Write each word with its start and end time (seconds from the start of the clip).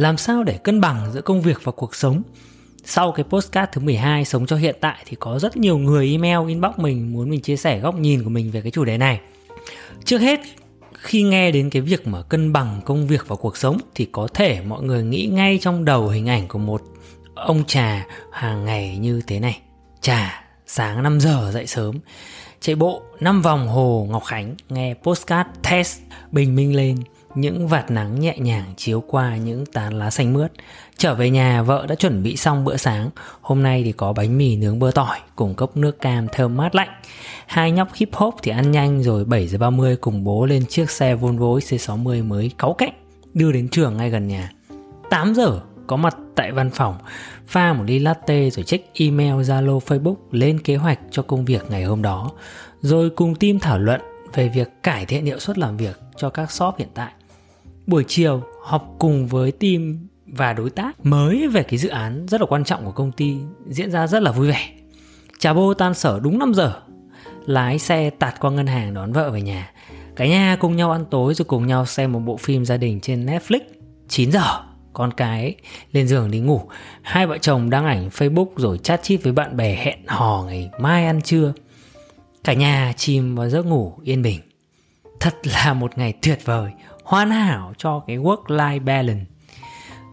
làm 0.00 0.16
sao 0.16 0.44
để 0.44 0.58
cân 0.58 0.80
bằng 0.80 1.12
giữa 1.12 1.20
công 1.20 1.42
việc 1.42 1.64
và 1.64 1.72
cuộc 1.72 1.94
sống 1.94 2.22
sau 2.84 3.12
cái 3.12 3.24
postcard 3.24 3.72
thứ 3.72 3.80
12 3.80 4.24
sống 4.24 4.46
cho 4.46 4.56
hiện 4.56 4.76
tại 4.80 5.02
thì 5.06 5.16
có 5.20 5.38
rất 5.38 5.56
nhiều 5.56 5.78
người 5.78 6.10
email 6.10 6.48
inbox 6.48 6.70
mình 6.76 7.12
muốn 7.12 7.30
mình 7.30 7.40
chia 7.40 7.56
sẻ 7.56 7.78
góc 7.78 7.94
nhìn 7.94 8.24
của 8.24 8.30
mình 8.30 8.50
về 8.50 8.60
cái 8.60 8.70
chủ 8.70 8.84
đề 8.84 8.98
này. 8.98 9.20
Trước 10.04 10.18
hết 10.18 10.40
khi 10.92 11.22
nghe 11.22 11.50
đến 11.50 11.70
cái 11.70 11.82
việc 11.82 12.06
mà 12.06 12.22
cân 12.22 12.52
bằng 12.52 12.80
công 12.84 13.06
việc 13.06 13.28
và 13.28 13.36
cuộc 13.36 13.56
sống 13.56 13.78
thì 13.94 14.08
có 14.12 14.28
thể 14.34 14.60
mọi 14.60 14.82
người 14.82 15.02
nghĩ 15.02 15.26
ngay 15.26 15.58
trong 15.62 15.84
đầu 15.84 16.08
hình 16.08 16.28
ảnh 16.28 16.48
của 16.48 16.58
một 16.58 16.82
ông 17.34 17.64
trà 17.64 18.06
hàng 18.32 18.64
ngày 18.64 18.98
như 18.98 19.20
thế 19.26 19.40
này. 19.40 19.60
Trà 20.00 20.44
sáng 20.66 21.02
5 21.02 21.20
giờ 21.20 21.50
dậy 21.54 21.66
sớm, 21.66 21.98
chạy 22.60 22.76
bộ 22.76 23.02
5 23.20 23.42
vòng 23.42 23.68
hồ 23.68 24.06
Ngọc 24.10 24.24
Khánh, 24.24 24.54
nghe 24.68 24.94
postcard 25.02 25.48
test 25.70 26.00
bình 26.32 26.54
minh 26.54 26.76
lên, 26.76 26.96
những 27.40 27.68
vạt 27.68 27.90
nắng 27.90 28.20
nhẹ 28.20 28.38
nhàng 28.38 28.64
chiếu 28.76 29.00
qua 29.00 29.36
những 29.36 29.66
tán 29.66 29.98
lá 29.98 30.10
xanh 30.10 30.32
mướt. 30.32 30.52
Trở 30.96 31.14
về 31.14 31.30
nhà 31.30 31.62
vợ 31.62 31.86
đã 31.88 31.94
chuẩn 31.94 32.22
bị 32.22 32.36
xong 32.36 32.64
bữa 32.64 32.76
sáng, 32.76 33.10
hôm 33.40 33.62
nay 33.62 33.82
thì 33.84 33.92
có 33.92 34.12
bánh 34.12 34.38
mì 34.38 34.56
nướng 34.56 34.78
bơ 34.78 34.90
tỏi 34.94 35.18
cùng 35.36 35.54
cốc 35.54 35.76
nước 35.76 36.00
cam 36.00 36.26
thơm 36.32 36.56
mát 36.56 36.74
lạnh. 36.74 36.88
Hai 37.46 37.70
nhóc 37.70 37.94
hip 37.94 38.14
hop 38.14 38.34
thì 38.42 38.52
ăn 38.52 38.70
nhanh 38.70 39.02
rồi 39.02 39.24
7 39.24 39.48
giờ 39.48 39.58
30 39.58 39.96
cùng 39.96 40.24
bố 40.24 40.46
lên 40.46 40.66
chiếc 40.66 40.90
xe 40.90 41.14
Volvo 41.14 41.46
C60 41.46 42.24
mới 42.24 42.50
cáu 42.58 42.72
cạnh 42.72 42.92
đưa 43.34 43.52
đến 43.52 43.68
trường 43.68 43.96
ngay 43.96 44.10
gần 44.10 44.28
nhà. 44.28 44.52
8 45.10 45.34
giờ 45.34 45.60
có 45.86 45.96
mặt 45.96 46.16
tại 46.34 46.52
văn 46.52 46.70
phòng, 46.70 46.98
pha 47.46 47.72
một 47.72 47.84
ly 47.86 47.98
latte 47.98 48.50
rồi 48.50 48.64
check 48.64 48.94
email, 48.94 49.34
Zalo, 49.34 49.78
Facebook 49.78 50.16
lên 50.30 50.58
kế 50.58 50.76
hoạch 50.76 50.98
cho 51.10 51.22
công 51.22 51.44
việc 51.44 51.70
ngày 51.70 51.84
hôm 51.84 52.02
đó. 52.02 52.30
Rồi 52.80 53.10
cùng 53.10 53.34
team 53.34 53.58
thảo 53.58 53.78
luận 53.78 54.00
về 54.34 54.48
việc 54.48 54.82
cải 54.82 55.06
thiện 55.06 55.24
hiệu 55.24 55.38
suất 55.38 55.58
làm 55.58 55.76
việc 55.76 56.00
cho 56.16 56.30
các 56.30 56.50
shop 56.50 56.74
hiện 56.78 56.88
tại. 56.94 57.12
Buổi 57.88 58.04
chiều 58.08 58.42
họp 58.62 58.94
cùng 58.98 59.26
với 59.26 59.52
team 59.52 60.08
và 60.26 60.52
đối 60.52 60.70
tác 60.70 61.06
mới 61.06 61.48
về 61.48 61.62
cái 61.62 61.78
dự 61.78 61.88
án 61.88 62.26
rất 62.28 62.40
là 62.40 62.46
quan 62.46 62.64
trọng 62.64 62.84
của 62.84 62.92
công 62.92 63.12
ty 63.12 63.36
diễn 63.66 63.90
ra 63.90 64.06
rất 64.06 64.22
là 64.22 64.32
vui 64.32 64.48
vẻ. 64.48 64.70
Chà 65.38 65.52
bô 65.52 65.74
tan 65.74 65.94
sở 65.94 66.20
đúng 66.20 66.38
5 66.38 66.54
giờ, 66.54 66.80
lái 67.46 67.78
xe 67.78 68.10
tạt 68.10 68.34
qua 68.40 68.50
ngân 68.50 68.66
hàng 68.66 68.94
đón 68.94 69.12
vợ 69.12 69.30
về 69.30 69.42
nhà. 69.42 69.72
Cả 70.16 70.26
nhà 70.26 70.56
cùng 70.60 70.76
nhau 70.76 70.90
ăn 70.90 71.04
tối 71.10 71.34
rồi 71.34 71.44
cùng 71.44 71.66
nhau 71.66 71.86
xem 71.86 72.12
một 72.12 72.20
bộ 72.20 72.36
phim 72.36 72.64
gia 72.64 72.76
đình 72.76 73.00
trên 73.00 73.26
Netflix. 73.26 73.60
9 74.08 74.32
giờ, 74.32 74.62
con 74.92 75.12
cái 75.12 75.54
lên 75.92 76.08
giường 76.08 76.30
đi 76.30 76.40
ngủ. 76.40 76.62
Hai 77.02 77.26
vợ 77.26 77.38
chồng 77.38 77.70
đăng 77.70 77.86
ảnh 77.86 78.08
Facebook 78.08 78.48
rồi 78.56 78.78
chat 78.78 79.02
chít 79.02 79.22
với 79.22 79.32
bạn 79.32 79.56
bè 79.56 79.74
hẹn 79.74 79.98
hò 80.06 80.44
ngày 80.46 80.70
mai 80.78 81.06
ăn 81.06 81.22
trưa. 81.22 81.52
Cả 82.44 82.52
nhà 82.52 82.92
chìm 82.96 83.34
vào 83.34 83.48
giấc 83.48 83.66
ngủ 83.66 83.92
yên 84.04 84.22
bình. 84.22 84.40
Thật 85.20 85.34
là 85.42 85.74
một 85.74 85.98
ngày 85.98 86.12
tuyệt 86.22 86.38
vời, 86.44 86.72
hoàn 87.08 87.30
hảo 87.30 87.72
cho 87.78 88.00
cái 88.06 88.18
work-life 88.18 88.84
balance. 88.84 89.24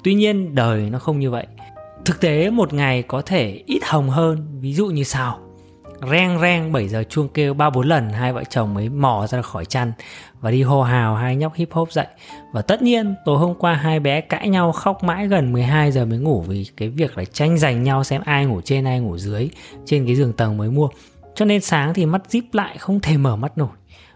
Tuy 0.03 0.13
nhiên 0.13 0.55
đời 0.55 0.89
nó 0.89 0.99
không 0.99 1.19
như 1.19 1.31
vậy. 1.31 1.47
Thực 2.05 2.21
tế 2.21 2.49
một 2.49 2.73
ngày 2.73 3.01
có 3.01 3.21
thể 3.21 3.63
ít 3.65 3.79
hồng 3.83 4.09
hơn, 4.09 4.59
ví 4.59 4.73
dụ 4.73 4.87
như 4.87 5.03
sau. 5.03 5.39
Reng 6.11 6.39
reng 6.41 6.71
7 6.71 6.87
giờ 6.87 7.03
chuông 7.03 7.27
kêu 7.29 7.53
ba 7.53 7.69
bốn 7.69 7.87
lần 7.87 8.09
hai 8.09 8.33
vợ 8.33 8.43
chồng 8.49 8.73
mới 8.73 8.89
mò 8.89 9.27
ra 9.29 9.41
khỏi 9.41 9.65
chăn 9.65 9.93
và 10.41 10.51
đi 10.51 10.63
hô 10.63 10.81
hào 10.81 11.15
hai 11.15 11.35
nhóc 11.35 11.53
hip 11.53 11.71
hop 11.71 11.91
dậy. 11.91 12.07
Và 12.53 12.61
tất 12.61 12.81
nhiên 12.81 13.15
tối 13.25 13.37
hôm 13.37 13.55
qua 13.55 13.73
hai 13.73 13.99
bé 13.99 14.21
cãi 14.21 14.49
nhau 14.49 14.71
khóc 14.71 15.03
mãi 15.03 15.27
gần 15.27 15.53
12 15.53 15.91
giờ 15.91 16.05
mới 16.05 16.19
ngủ 16.19 16.41
vì 16.41 16.65
cái 16.77 16.89
việc 16.89 17.17
là 17.17 17.25
tranh 17.25 17.57
giành 17.57 17.83
nhau 17.83 18.03
xem 18.03 18.21
ai 18.25 18.45
ngủ 18.45 18.61
trên 18.61 18.85
ai 18.85 18.99
ngủ 18.99 19.17
dưới 19.17 19.49
trên 19.85 20.05
cái 20.05 20.15
giường 20.15 20.33
tầng 20.33 20.57
mới 20.57 20.69
mua. 20.69 20.89
Cho 21.35 21.45
nên 21.45 21.61
sáng 21.61 21.93
thì 21.93 22.05
mắt 22.05 22.21
díp 22.27 22.43
lại 22.53 22.77
không 22.77 22.99
thể 22.99 23.17
mở 23.17 23.35
mắt 23.35 23.57
nổi. 23.57 23.69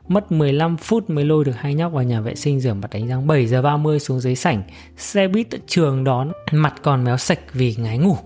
Mất 0.10 0.32
15 0.32 0.78
phút 0.78 1.10
mới 1.10 1.26
lôi 1.26 1.46
được 1.46 1.56
hai 1.58 1.74
nhóc 1.74 1.94
vào 1.94 2.04
nhà 2.04 2.22
vệ 2.22 2.36
sinh, 2.36 2.60
rửa 2.60 2.74
mặt 2.74 2.90
đánh 2.92 3.08
răng 3.08 3.28
7 3.28 3.48
giờ 3.48 3.62
30 3.62 4.00
xuống 4.00 4.20
dưới 4.20 4.36
sảnh. 4.36 4.64
Xe 4.98 5.28
buýt 5.28 5.50
tận 5.50 5.62
trường 5.68 6.04
đón 6.04 6.32
Mặt 6.52 6.74
còn 6.84 7.04
méo 7.04 7.18
sạch 7.18 7.40
vì 7.54 7.76
ngái 7.78 7.98
ngủ. 7.98 8.18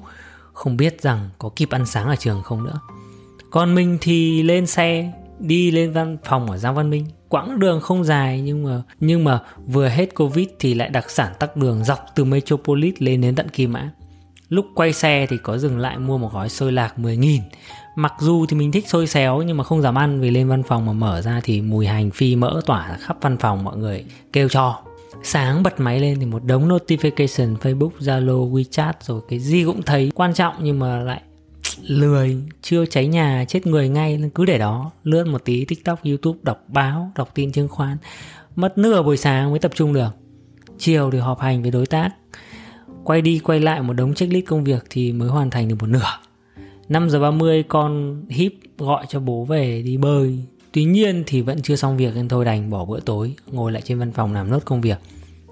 Không 0.53 0.77
biết 0.77 1.01
rằng 1.01 1.29
có 1.37 1.49
kịp 1.55 1.69
ăn 1.69 1.85
sáng 1.85 2.07
ở 2.07 2.15
trường 2.15 2.43
không 2.43 2.63
nữa. 2.63 2.79
Còn 3.51 3.75
mình 3.75 3.97
thì 4.01 4.43
lên 4.43 4.67
xe, 4.67 5.11
Đi 5.39 5.71
lên 5.71 5.91
văn 5.91 6.17
phòng 6.23 6.51
ở 6.51 6.57
Giang 6.57 6.75
Văn 6.75 6.89
Minh. 6.89 7.05
Quãng 7.29 7.59
đường 7.59 7.81
không 7.81 8.03
dài 8.03 8.41
nhưng 8.41 8.63
mà 8.63 8.81
nhưng 8.99 9.23
mà 9.23 9.39
vừa 9.67 9.87
hết 9.87 10.15
Covid 10.15 10.47
thì 10.59 10.73
lại 10.73 10.89
đặc 10.89 11.09
sản 11.09 11.33
tắc 11.39 11.57
đường 11.57 11.83
dọc 11.83 11.99
từ 12.15 12.25
Metropolis 12.25 12.93
lên 12.99 13.21
đến 13.21 13.35
tận 13.35 13.49
Kim 13.49 13.73
Mã. 13.73 13.91
Lúc 14.49 14.65
quay 14.75 14.93
xe 14.93 15.25
thì 15.29 15.37
có 15.37 15.57
dừng 15.57 15.77
lại 15.77 15.97
mua 15.97 16.17
một 16.17 16.33
gói 16.33 16.49
xôi 16.49 16.71
lạc 16.71 16.93
10.000 16.97 17.39
Mặc 17.95 18.13
dù 18.19 18.45
thì 18.45 18.57
mình 18.57 18.71
thích 18.71 18.89
xôi 18.89 19.07
xéo 19.07 19.41
nhưng 19.41 19.57
mà 19.57 19.63
không 19.63 19.81
dám 19.81 19.95
ăn 19.95 20.21
vì 20.21 20.31
lên 20.31 20.47
văn 20.47 20.63
phòng 20.63 20.85
mà 20.85 20.93
mở 20.93 21.21
ra 21.21 21.41
thì 21.43 21.61
mùi 21.61 21.87
hành 21.87 22.11
phi 22.11 22.35
mỡ 22.35 22.61
tỏa 22.65 22.97
khắp 22.99 23.17
văn 23.21 23.37
phòng 23.37 23.63
mọi 23.63 23.77
người 23.77 24.05
kêu 24.33 24.49
cho. 24.49 24.79
Sáng 25.23 25.63
bật 25.63 25.79
máy 25.79 25.99
lên 25.99 26.19
thì 26.19 26.25
một 26.25 26.43
đống 26.43 26.69
notification 26.69 27.55
Facebook, 27.57 27.89
Zalo, 27.99 28.51
WeChat 28.51 28.93
rồi 29.01 29.21
cái 29.29 29.39
gì 29.39 29.63
cũng 29.63 29.81
thấy 29.81 30.11
quan 30.15 30.33
trọng 30.33 30.55
nhưng 30.61 30.79
mà 30.79 30.99
lại 30.99 31.21
lười, 31.81 32.37
chưa 32.61 32.85
cháy 32.85 33.07
nhà 33.07 33.45
chết 33.47 33.67
người 33.67 33.89
ngay 33.89 34.17
nên 34.17 34.29
cứ 34.29 34.45
để 34.45 34.57
đó, 34.57 34.91
lướt 35.03 35.27
một 35.27 35.45
tí 35.45 35.65
TikTok, 35.65 36.03
YouTube, 36.03 36.39
đọc 36.43 36.63
báo, 36.67 37.11
đọc 37.15 37.29
tin 37.33 37.51
chứng 37.51 37.67
khoán. 37.67 37.97
Mất 38.55 38.77
nửa 38.77 39.03
buổi 39.03 39.17
sáng 39.17 39.49
mới 39.49 39.59
tập 39.59 39.71
trung 39.75 39.93
được. 39.93 40.09
Chiều 40.77 41.11
thì 41.11 41.17
họp 41.17 41.39
hành 41.39 41.61
với 41.61 41.71
đối 41.71 41.85
tác. 41.85 42.09
Quay 43.03 43.21
đi 43.21 43.39
quay 43.39 43.59
lại 43.59 43.81
một 43.81 43.93
đống 43.93 44.13
checklist 44.13 44.45
công 44.45 44.63
việc 44.63 44.85
thì 44.89 45.11
mới 45.11 45.29
hoàn 45.29 45.49
thành 45.49 45.67
được 45.67 45.75
một 45.79 45.87
nửa 45.87 46.11
5 46.89 47.09
giờ 47.09 47.19
30 47.19 47.63
con 47.63 48.21
híp 48.29 48.53
gọi 48.77 49.05
cho 49.09 49.19
bố 49.19 49.45
về 49.45 49.81
đi 49.81 49.97
bơi. 49.97 50.39
Tuy 50.71 50.83
nhiên 50.83 51.23
thì 51.27 51.41
vẫn 51.41 51.61
chưa 51.61 51.75
xong 51.75 51.97
việc 51.97 52.15
nên 52.15 52.27
thôi 52.27 52.45
đành 52.45 52.69
bỏ 52.69 52.85
bữa 52.85 52.99
tối, 52.99 53.35
Ngồi 53.51 53.71
lại 53.71 53.81
trên 53.85 53.99
văn 53.99 54.11
phòng 54.11 54.33
làm 54.33 54.51
nốt 54.51 54.59
công 54.65 54.81
việc. 54.81 54.97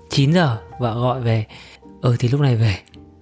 9 0.09 0.33
giờ, 0.33 0.57
vợ 0.79 0.99
gọi 0.99 1.21
về. 1.21 1.45
Ừ 2.01 2.15
thì 2.19 2.27
lúc 2.27 2.41
này 2.41 2.55
về. 2.55 2.75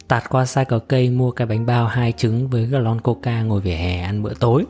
Tạt 0.08 0.30
qua 0.30 0.46
sai 0.46 0.66
cờ 0.66 0.80
cây 0.80 1.09
mua 1.09 1.31
cái 1.31 1.47
bánh 1.47 1.66
bao 1.66 1.88
hai 1.88 2.12
trứng 2.12 2.47
với 2.50 2.68
lon 2.68 3.02
coca 3.02 3.42
ngồi 3.42 3.62
vỉa 3.62 3.75
hè 3.75 4.00
ăn 4.00 4.24
bữa 4.24 4.34
tối. 4.34 4.66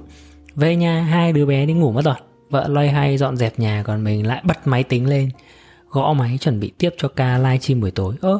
Về 0.55 0.75
nhà, 0.75 1.01
hai 1.01 1.33
đứa 1.33 1.45
bé 1.45 1.65
đi 1.65 1.73
ngủ 1.73 1.91
mất 1.91 2.05
rồi. 2.05 2.15
Vợ 2.49 2.67
loay 2.67 2.89
hay 2.89 3.17
dọn 3.17 3.37
dẹp 3.37 3.59
nhà, 3.59 3.83
còn 3.85 4.03
mình 4.03 4.27
lại 4.27 4.41
bật 4.45 4.67
máy 4.67 4.83
tính 4.83 5.09
lên. 5.09 5.29
Gõ 5.89 6.13
máy 6.13 6.37
chuẩn 6.41 6.59
bị 6.59 6.71
tiếp 6.77 6.89
cho 6.97 7.07
ca 7.07 7.37
live 7.37 7.59
stream 7.59 7.81
buổi 7.81 7.91
tối. 7.91 8.15
Ơ, 8.21 8.39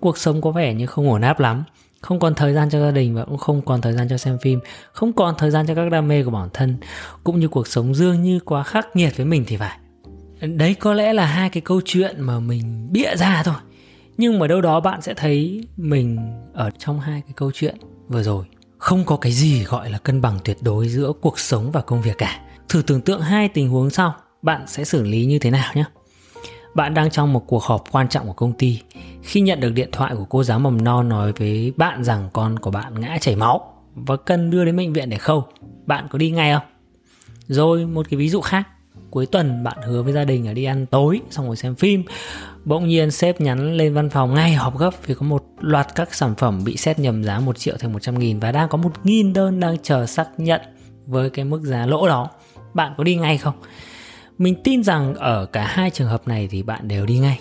cuộc 0.00 0.18
sống 0.18 0.40
có 0.40 0.50
vẻ 0.50 0.74
như 0.74 0.86
không 0.86 1.10
ổn 1.10 1.20
áp 1.20 1.40
lắm 1.40 1.64
không 2.00 2.20
còn 2.20 2.34
thời 2.34 2.54
gian 2.54 2.70
cho 2.70 2.80
gia 2.80 2.90
đình 2.90 3.14
và 3.14 3.24
cũng 3.24 3.38
không 3.38 3.62
còn 3.62 3.80
thời 3.80 3.92
gian 3.92 4.08
cho 4.08 4.18
xem 4.18 4.38
phim. 4.38 4.60
Không 4.92 5.12
còn 5.12 5.34
thời 5.38 5.50
gian 5.50 5.66
cho 5.66 5.74
các 5.74 5.90
đam 5.90 6.08
mê 6.08 6.22
của 6.22 6.30
bản 6.30 6.48
thân, 6.54 6.76
cũng 7.24 7.40
như 7.40 7.48
cuộc 7.48 7.66
sống 7.66 7.94
dương 7.94 8.22
như 8.22 8.40
quá 8.40 8.62
khắc 8.62 8.96
nghiệt 8.96 9.16
với 9.16 9.26
mình 9.26 9.44
thì 9.46 9.56
phải. 9.56 9.78
Đấy 10.40 10.74
có 10.74 10.94
lẽ 10.94 11.12
là 11.12 11.26
hai 11.26 11.50
cái 11.50 11.60
câu 11.60 11.80
chuyện 11.84 12.20
mà 12.20 12.40
mình 12.40 12.88
bịa 12.92 13.16
ra 13.16 13.42
thôi. 13.42 13.54
Nhưng 14.16 14.38
mà 14.38 14.46
đâu 14.46 14.60
đó 14.60 14.80
bạn 14.80 15.02
sẽ 15.02 15.14
thấy 15.14 15.64
mình 15.76 16.18
ở 16.54 16.70
trong 16.78 17.00
hai 17.00 17.20
cái 17.20 17.32
câu 17.36 17.50
chuyện 17.54 17.76
vừa 18.08 18.22
rồi. 18.22 18.44
Không 18.78 19.04
có 19.04 19.16
cái 19.16 19.32
gì 19.32 19.64
gọi 19.64 19.90
là 19.90 19.98
cân 19.98 20.20
bằng 20.20 20.38
tuyệt 20.44 20.56
đối 20.60 20.88
giữa 20.88 21.12
cuộc 21.20 21.38
sống 21.38 21.72
và 21.72 21.80
công 21.80 22.02
việc 22.02 22.18
cả. 22.18 22.40
Thử 22.68 22.82
tưởng 22.82 23.00
tượng 23.00 23.20
hai 23.20 23.48
tình 23.48 23.68
huống 23.68 23.90
sau, 23.90 24.14
bạn 24.42 24.66
sẽ 24.66 24.84
xử 24.84 25.02
lý 25.02 25.24
như 25.24 25.38
thế 25.38 25.50
nào 25.50 25.72
nhé 25.74 25.84
bạn 26.78 26.94
đang 26.94 27.10
trong 27.10 27.32
một 27.32 27.44
cuộc 27.46 27.62
họp 27.62 27.84
quan 27.90 28.08
trọng 28.08 28.26
của 28.26 28.32
công 28.32 28.52
ty 28.52 28.80
khi 29.22 29.40
nhận 29.40 29.60
được 29.60 29.70
điện 29.70 29.88
thoại 29.92 30.14
của 30.16 30.24
cô 30.24 30.44
giáo 30.44 30.58
mầm 30.58 30.84
non 30.84 31.08
nói 31.08 31.32
với 31.32 31.72
bạn 31.76 32.04
rằng 32.04 32.28
con 32.32 32.58
của 32.58 32.70
bạn 32.70 33.00
ngã 33.00 33.18
chảy 33.20 33.36
máu 33.36 33.74
và 33.94 34.16
cần 34.16 34.50
đưa 34.50 34.64
đến 34.64 34.76
bệnh 34.76 34.92
viện 34.92 35.10
để 35.10 35.16
khâu. 35.16 35.44
Bạn 35.86 36.06
có 36.10 36.18
đi 36.18 36.30
ngay 36.30 36.52
không? 36.54 36.62
Rồi 37.48 37.86
một 37.86 38.06
cái 38.10 38.18
ví 38.18 38.28
dụ 38.28 38.40
khác. 38.40 38.68
Cuối 39.10 39.26
tuần 39.26 39.64
bạn 39.64 39.78
hứa 39.86 40.02
với 40.02 40.12
gia 40.12 40.24
đình 40.24 40.46
là 40.46 40.52
đi 40.52 40.64
ăn 40.64 40.86
tối, 40.86 41.20
xong 41.30 41.46
rồi 41.46 41.56
xem 41.56 41.74
phim. 41.74 42.04
Bỗng 42.64 42.88
nhiên 42.88 43.10
sếp 43.10 43.40
nhắn 43.40 43.76
lên 43.76 43.94
văn 43.94 44.10
phòng 44.10 44.34
ngay 44.34 44.52
họp 44.52 44.78
gấp 44.78 44.90
vì 45.06 45.14
có 45.14 45.26
một 45.26 45.44
loạt 45.60 45.86
các 45.94 46.14
sản 46.14 46.34
phẩm 46.38 46.64
bị 46.64 46.76
xét 46.76 46.98
nhầm 46.98 47.24
giá 47.24 47.40
1 47.40 47.58
triệu 47.58 47.76
thành 47.78 47.92
100 47.92 48.18
nghìn 48.18 48.40
và 48.40 48.52
đang 48.52 48.68
có 48.68 48.78
1 48.78 48.92
nghìn 49.04 49.32
đơn 49.32 49.60
đang 49.60 49.78
chờ 49.82 50.06
xác 50.06 50.28
nhận 50.38 50.60
với 51.06 51.30
cái 51.30 51.44
mức 51.44 51.62
giá 51.62 51.86
lỗ 51.86 52.08
đó. 52.08 52.28
Bạn 52.74 52.92
có 52.96 53.04
đi 53.04 53.16
ngay 53.16 53.38
không? 53.38 53.54
Mình 54.38 54.54
tin 54.64 54.84
rằng 54.84 55.14
ở 55.14 55.46
cả 55.46 55.66
hai 55.66 55.90
trường 55.90 56.08
hợp 56.08 56.28
này 56.28 56.48
thì 56.50 56.62
bạn 56.62 56.88
đều 56.88 57.06
đi 57.06 57.18
ngay. 57.18 57.40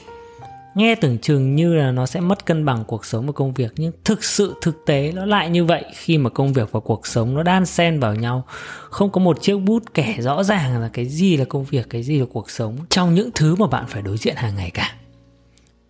Nghe 0.76 0.96
tưởng 0.96 1.18
chừng 1.18 1.56
như 1.56 1.76
là 1.76 1.92
nó 1.92 2.06
sẽ 2.06 2.20
mất 2.20 2.46
cân 2.46 2.66
bằng 2.66 2.84
cuộc 2.88 3.06
sống 3.06 3.26
và 3.26 3.32
công 3.32 3.54
việc 3.54 3.74
nhưng 3.78 3.92
thực 4.04 4.24
sự 4.24 4.56
thực 4.62 4.86
tế 4.86 5.12
nó 5.16 5.26
lại 5.26 5.50
như 5.50 5.66
vậy 5.66 5.86
khi 5.94 6.18
mà 6.18 6.30
công 6.30 6.54
việc 6.54 6.72
và 6.72 6.80
cuộc 6.80 7.08
sống 7.08 7.34
nó 7.34 7.44
đan 7.44 7.66
xen 7.66 8.00
vào 8.00 8.16
nhau. 8.16 8.44
Không 8.90 9.12
có 9.12 9.22
một 9.22 9.42
chiếc 9.42 9.58
bút 9.58 9.84
kẻ 9.94 10.18
rõ 10.20 10.44
ràng 10.44 10.82
là 10.82 10.90
cái 10.94 11.06
gì 11.06 11.38
là 11.38 11.46
công 11.46 11.64
việc, 11.64 11.90
cái 11.90 12.04
gì 12.04 12.20
là 12.20 12.26
cuộc 12.34 12.52
sống 12.52 12.78
trong 12.90 13.16
những 13.16 13.30
thứ 13.36 13.56
mà 13.56 13.68
bạn 13.68 13.86
phải 13.88 14.02
đối 14.02 14.18
diện 14.18 14.36
hàng 14.36 14.56
ngày 14.56 14.72
cả. 14.72 14.96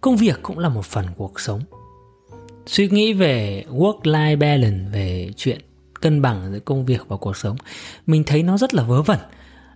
Công 0.02 0.18
việc 0.18 0.40
cũng 0.42 0.60
là 0.60 0.70
một 0.70 0.86
phần 0.86 1.06
cuộc 1.18 1.40
sống. 1.40 1.62
Suy 2.66 2.90
nghĩ 2.90 3.14
về 3.14 3.66
work-life 3.70 4.40
balance, 4.40 4.90
về 4.92 5.30
chuyện 5.38 5.62
cân 6.02 6.22
bằng 6.22 6.50
giữa 6.52 6.60
công 6.60 6.86
việc 6.86 7.02
và 7.08 7.18
cuộc 7.18 7.38
sống, 7.38 7.58
mình 8.08 8.24
thấy 8.24 8.44
nó 8.44 8.58
rất 8.58 8.74
là 8.74 8.84
vớ 8.84 9.02
vẩn 9.02 9.20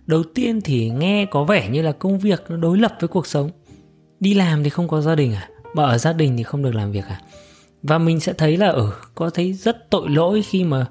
đầu 0.06 0.22
tiên 0.34 0.60
thì 0.60 0.90
nghe 0.90 1.26
có 1.26 1.44
vẻ 1.44 1.68
như 1.68 1.82
là 1.82 1.92
công 1.92 2.18
việc 2.18 2.44
nó 2.48 2.56
đối 2.56 2.78
lập 2.78 2.92
với 3.00 3.08
cuộc 3.08 3.26
sống. 3.26 3.50
Đi 4.20 4.34
làm 4.34 4.64
thì 4.64 4.70
không 4.70 4.88
có 4.88 5.00
gia 5.00 5.14
đình 5.14 5.34
à? 5.34 5.48
Mà 5.74 5.84
ở 5.84 5.98
gia 5.98 6.12
đình 6.12 6.36
thì 6.36 6.42
không 6.42 6.62
được 6.62 6.74
làm 6.74 6.92
việc 6.92 7.04
à? 7.04 7.20
Và 7.82 7.98
mình 7.98 8.20
sẽ 8.20 8.32
thấy 8.32 8.56
là 8.56 8.66
ở 8.66 8.72
ừ, 8.72 8.90
có 9.14 9.30
thấy 9.30 9.52
rất 9.52 9.90
tội 9.90 10.08
lỗi 10.08 10.42
khi 10.42 10.64
mà 10.64 10.86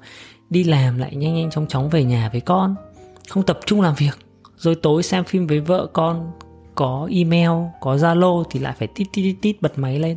đi 0.50 0.64
làm 0.64 0.98
lại 0.98 1.16
nhanh 1.16 1.34
nhanh 1.34 1.50
chóng 1.50 1.66
chóng 1.66 1.88
về 1.88 2.04
nhà 2.04 2.28
với 2.32 2.40
con. 2.40 2.74
Không 3.28 3.42
tập 3.42 3.60
trung 3.66 3.80
làm 3.80 3.94
việc. 3.94 4.18
Rồi 4.56 4.74
tối 4.74 5.02
xem 5.02 5.24
phim 5.24 5.46
với 5.46 5.60
vợ 5.60 5.86
con 5.92 6.32
có 6.74 7.08
email 7.12 7.50
có 7.80 7.96
zalo 7.96 8.44
thì 8.50 8.60
lại 8.60 8.74
phải 8.78 8.88
tít 8.94 9.06
tít 9.12 9.24
tít, 9.24 9.36
tít 9.42 9.62
bật 9.62 9.78
máy 9.78 9.98
lên. 9.98 10.16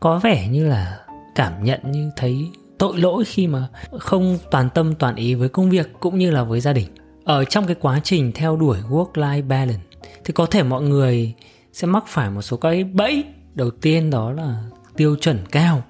Có 0.00 0.18
vẻ 0.18 0.48
như 0.48 0.68
là 0.68 0.98
cảm 1.34 1.64
nhận 1.64 1.80
như 1.84 2.10
thấy 2.16 2.36
tội 2.78 2.98
lỗi 2.98 3.24
khi 3.24 3.46
mà 3.46 3.68
không 3.98 4.38
toàn 4.50 4.68
tâm 4.74 4.94
toàn 4.94 5.16
ý 5.16 5.34
với 5.34 5.48
công 5.48 5.70
việc 5.70 5.92
cũng 6.00 6.18
như 6.18 6.30
là 6.30 6.44
với 6.44 6.60
gia 6.60 6.72
đình 6.72 6.86
ở 7.24 7.44
trong 7.44 7.66
cái 7.66 7.76
quá 7.80 8.00
trình 8.04 8.32
theo 8.32 8.56
đuổi 8.56 8.78
work 8.90 9.12
life 9.12 9.48
balance, 9.48 9.82
thì 10.24 10.32
có 10.32 10.46
thể 10.46 10.62
mọi 10.62 10.82
người 10.82 11.34
sẽ 11.72 11.86
mắc 11.86 12.04
phải 12.06 12.30
một 12.30 12.42
số 12.42 12.56
cái 12.56 12.84
bẫy. 12.84 13.24
Đầu 13.54 13.70
tiên 13.70 14.10
đó 14.10 14.32
là 14.32 14.62
tiêu 14.96 15.16
chuẩn 15.20 15.46
cao. 15.50 15.82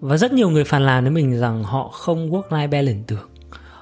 Và 0.00 0.16
rất 0.16 0.32
nhiều 0.32 0.50
người 0.50 0.64
phàn 0.64 0.86
nàn 0.86 1.04
với 1.04 1.10
mình 1.10 1.38
rằng 1.38 1.64
họ 1.64 1.88
không 1.88 2.30
work 2.30 2.48
life 2.48 2.70
balance 2.70 3.04
được. 3.08 3.30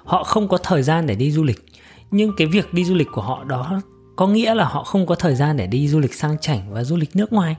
Họ 0.04 0.25
không 0.25 0.49
có 0.49 0.58
thời 0.58 0.82
gian 0.82 1.06
để 1.06 1.14
đi 1.14 1.31
du 1.31 1.43
lịch. 1.43 1.66
Nhưng 2.10 2.32
cái 2.37 2.46
việc 2.46 2.75
đi 2.75 2.84
du 2.84 2.94
lịch 2.94 3.08
của 3.12 3.22
họ 3.22 3.44
đó 3.44 3.81
có 4.16 4.26
nghĩa 4.26 4.55
là 4.55 4.64
họ 4.64 4.84
không 4.84 5.06
có 5.06 5.14
thời 5.14 5.34
gian 5.34 5.56
để 5.56 5.66
đi 5.66 5.88
du 5.88 5.98
lịch 6.00 6.14
sang 6.14 6.38
chảnh 6.38 6.72
và 6.72 6.84
du 6.84 6.96
lịch 6.96 7.16
nước 7.16 7.32
ngoài. 7.32 7.56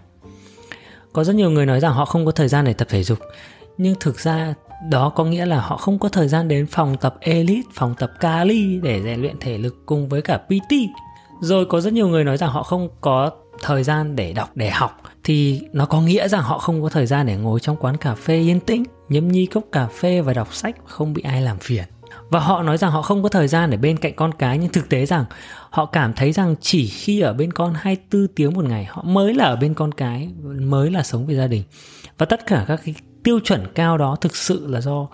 Có 1.14 1.24
rất 1.24 1.36
nhiều 1.36 1.50
người 1.50 1.66
nói 1.66 1.80
rằng 1.80 1.94
họ 1.94 2.06
không 2.06 2.26
có 2.26 2.32
thời 2.32 2.48
gian 2.48 2.66
để 2.66 2.74
tập 2.74 2.88
thể 2.92 3.04
dục. 3.04 3.20
Nhưng 3.78 3.96
thực 4.00 4.20
ra 4.20 4.54
đó 4.90 5.10
có 5.10 5.26
nghĩa 5.26 5.46
là 5.46 5.62
họ 5.62 5.78
không 5.78 6.00
có 6.00 6.10
thời 6.10 6.28
gian 6.28 6.48
đến 6.48 6.66
phòng 6.66 6.98
tập 7.02 7.16
elite, 7.20 7.70
phòng 7.74 7.96
tập 8.00 8.12
kali 8.20 8.80
để 8.84 9.02
rèn 9.04 9.22
luyện 9.22 9.36
thể 9.40 9.58
lực 9.58 9.86
cùng 9.86 10.10
với 10.10 10.22
cả 10.22 10.38
pt. 10.38 10.74
Rồi 11.42 11.66
có 11.66 11.82
rất 11.82 11.94
nhiều 11.94 12.08
người 12.08 12.24
nói 12.24 12.38
rằng 12.38 12.50
họ 12.50 12.64
không 12.64 12.90
có 13.02 13.32
thời 13.62 13.84
gian 13.84 14.16
để 14.16 14.34
đọc, 14.34 14.50
để 14.56 14.70
học. 14.70 15.02
Thì 15.24 15.62
nó 15.74 15.86
có 15.86 16.02
nghĩa 16.02 16.28
rằng 16.28 16.42
họ 16.42 16.58
không 16.58 16.82
có 16.82 16.90
thời 16.90 17.06
gian 17.06 17.26
để 17.26 17.36
ngồi 17.36 17.60
trong 17.60 17.78
quán 17.78 17.98
cà 17.98 18.16
phê 18.16 18.40
yên 18.40 18.60
tĩnh 18.60 18.84
nhâm 19.10 19.28
nhi 19.28 19.46
cốc 19.46 19.64
cà 19.72 19.88
phê 19.88 20.22
và 20.22 20.34
đọc 20.34 20.54
sách, 20.54 20.76
không 20.86 21.14
bị 21.14 21.22
ai 21.22 21.42
làm 21.42 21.58
phiền. 21.58 21.84
Và 22.30 22.40
họ 22.40 22.64
nói 22.64 22.78
rằng 22.78 22.92
họ 22.92 23.02
không 23.02 23.24
có 23.24 23.30
thời 23.30 23.48
gian 23.48 23.70
để 23.70 23.78
bên 23.78 23.98
cạnh 23.98 24.14
con 24.16 24.34
cái, 24.34 24.58
nhưng 24.58 24.72
thực 24.72 24.90
tế 24.90 25.06
rằng 25.06 25.26
họ 25.70 25.86
cảm 25.86 26.14
thấy 26.14 26.32
rằng 26.32 26.56
chỉ 26.62 26.88
khi 26.88 27.20
ở 27.20 27.34
bên 27.34 27.54
con 27.54 27.74
24 27.74 28.28
tiếng 28.28 28.54
một 28.54 28.66
ngày, 28.66 28.86
họ 28.86 29.04
mới 29.04 29.34
là 29.34 29.46
ở 29.46 29.56
bên 29.56 29.74
con 29.74 29.92
cái, 29.92 30.30
mới 30.44 30.92
là 30.92 31.04
sống 31.04 31.26
với 31.26 31.36
gia 31.36 31.48
đình. 31.48 31.64
Và 32.18 32.26
tất 32.26 32.46
cả 32.46 32.66
các 32.68 32.82
cái 32.86 32.96
tiêu 33.24 33.40
chuẩn 33.44 33.68
cao 33.76 33.98
đó 33.98 34.16
thực 34.22 34.36
sự 34.36 34.68
là 34.68 34.82
do 34.82 35.00
uh, 35.02 35.10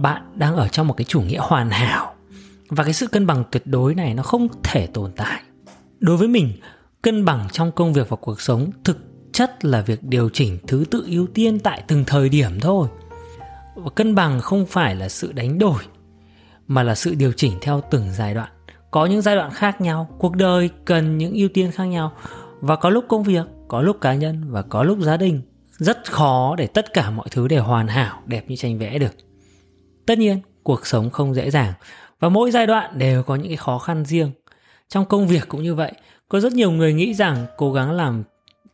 bạn 0.00 0.22
đang 0.34 0.56
ở 0.56 0.68
trong 0.68 0.88
một 0.88 0.94
cái 0.96 1.04
chủ 1.04 1.20
nghĩa 1.20 1.38
hoàn 1.40 1.70
hảo. 1.70 2.14
Và 2.68 2.84
cái 2.84 2.92
sự 2.92 3.06
cân 3.06 3.26
bằng 3.26 3.44
tuyệt 3.50 3.66
đối 3.66 3.94
này 3.94 4.14
nó 4.14 4.22
không 4.22 4.48
thể 4.62 4.86
tồn 4.86 5.12
tại. 5.16 5.42
Đối 6.00 6.16
với 6.16 6.28
mình 6.28 6.52
cân 7.02 7.24
bằng 7.24 7.48
trong 7.52 7.72
công 7.72 7.92
việc 7.92 8.08
và 8.08 8.16
cuộc 8.16 8.40
sống 8.40 8.70
thực 8.84 8.98
chất 9.32 9.64
là 9.64 9.80
việc 9.80 10.02
điều 10.02 10.28
chỉnh 10.28 10.58
thứ 10.66 10.84
tự 10.90 11.04
ưu 11.06 11.26
tiên 11.26 11.58
tại 11.58 11.82
từng 11.86 12.04
thời 12.04 12.28
điểm 12.28 12.60
thôi. 12.60 12.88
Và 13.74 13.90
cân 13.90 14.14
bằng 14.14 14.40
không 14.40 14.66
phải 14.66 14.94
là 14.94 15.08
sự 15.08 15.32
đánh 15.32 15.58
đổi 15.58 15.82
mà 16.66 16.82
là 16.82 16.94
sự 16.94 17.14
điều 17.14 17.32
chỉnh 17.32 17.52
theo 17.60 17.82
từng 17.90 18.06
giai 18.12 18.34
đoạn. 18.34 18.48
Có 18.90 19.06
những 19.06 19.22
giai 19.22 19.36
đoạn 19.36 19.50
khác 19.50 19.80
nhau 19.80 20.08
cuộc 20.18 20.36
đời 20.36 20.70
cần 20.84 21.18
những 21.18 21.34
ưu 21.34 21.48
tiên 21.48 21.72
khác 21.72 21.84
nhau. 21.84 22.12
Và 22.60 22.76
có 22.76 22.90
lúc 22.90 23.04
công 23.08 23.22
việc 23.22 23.46
có 23.68 23.82
lúc 23.82 24.00
cá 24.00 24.14
nhân 24.14 24.44
và 24.48 24.62
có 24.62 24.82
lúc 24.82 24.98
gia 24.98 25.16
đình 25.16 25.40
rất 25.80 26.12
khó 26.12 26.54
để 26.58 26.66
tất 26.66 26.92
cả 26.92 27.10
mọi 27.10 27.26
thứ 27.30 27.48
đều 27.48 27.62
hoàn 27.62 27.88
hảo 27.88 28.22
đẹp 28.26 28.44
như 28.48 28.56
tranh 28.56 28.78
vẽ 28.78 28.98
được. 28.98 29.12
Tất 30.06 30.18
nhiên 30.18 30.40
cuộc 30.62 30.86
sống 30.86 31.10
không 31.10 31.34
dễ 31.34 31.50
dàng 31.50 31.72
và 32.20 32.28
mỗi 32.28 32.50
giai 32.50 32.66
đoạn 32.66 32.98
đều 32.98 33.22
có 33.22 33.36
những 33.36 33.48
cái 33.48 33.56
khó 33.56 33.78
khăn 33.78 34.04
riêng. 34.04 34.30
Trong 34.88 35.04
công 35.04 35.26
việc 35.26 35.48
cũng 35.48 35.62
như 35.62 35.74
vậy 35.74 35.92
có 36.28 36.40
rất 36.40 36.52
nhiều 36.52 36.70
người 36.70 36.92
nghĩ 36.92 37.14
rằng 37.14 37.46
cố 37.56 37.72
gắng 37.72 37.92
làm 37.92 38.22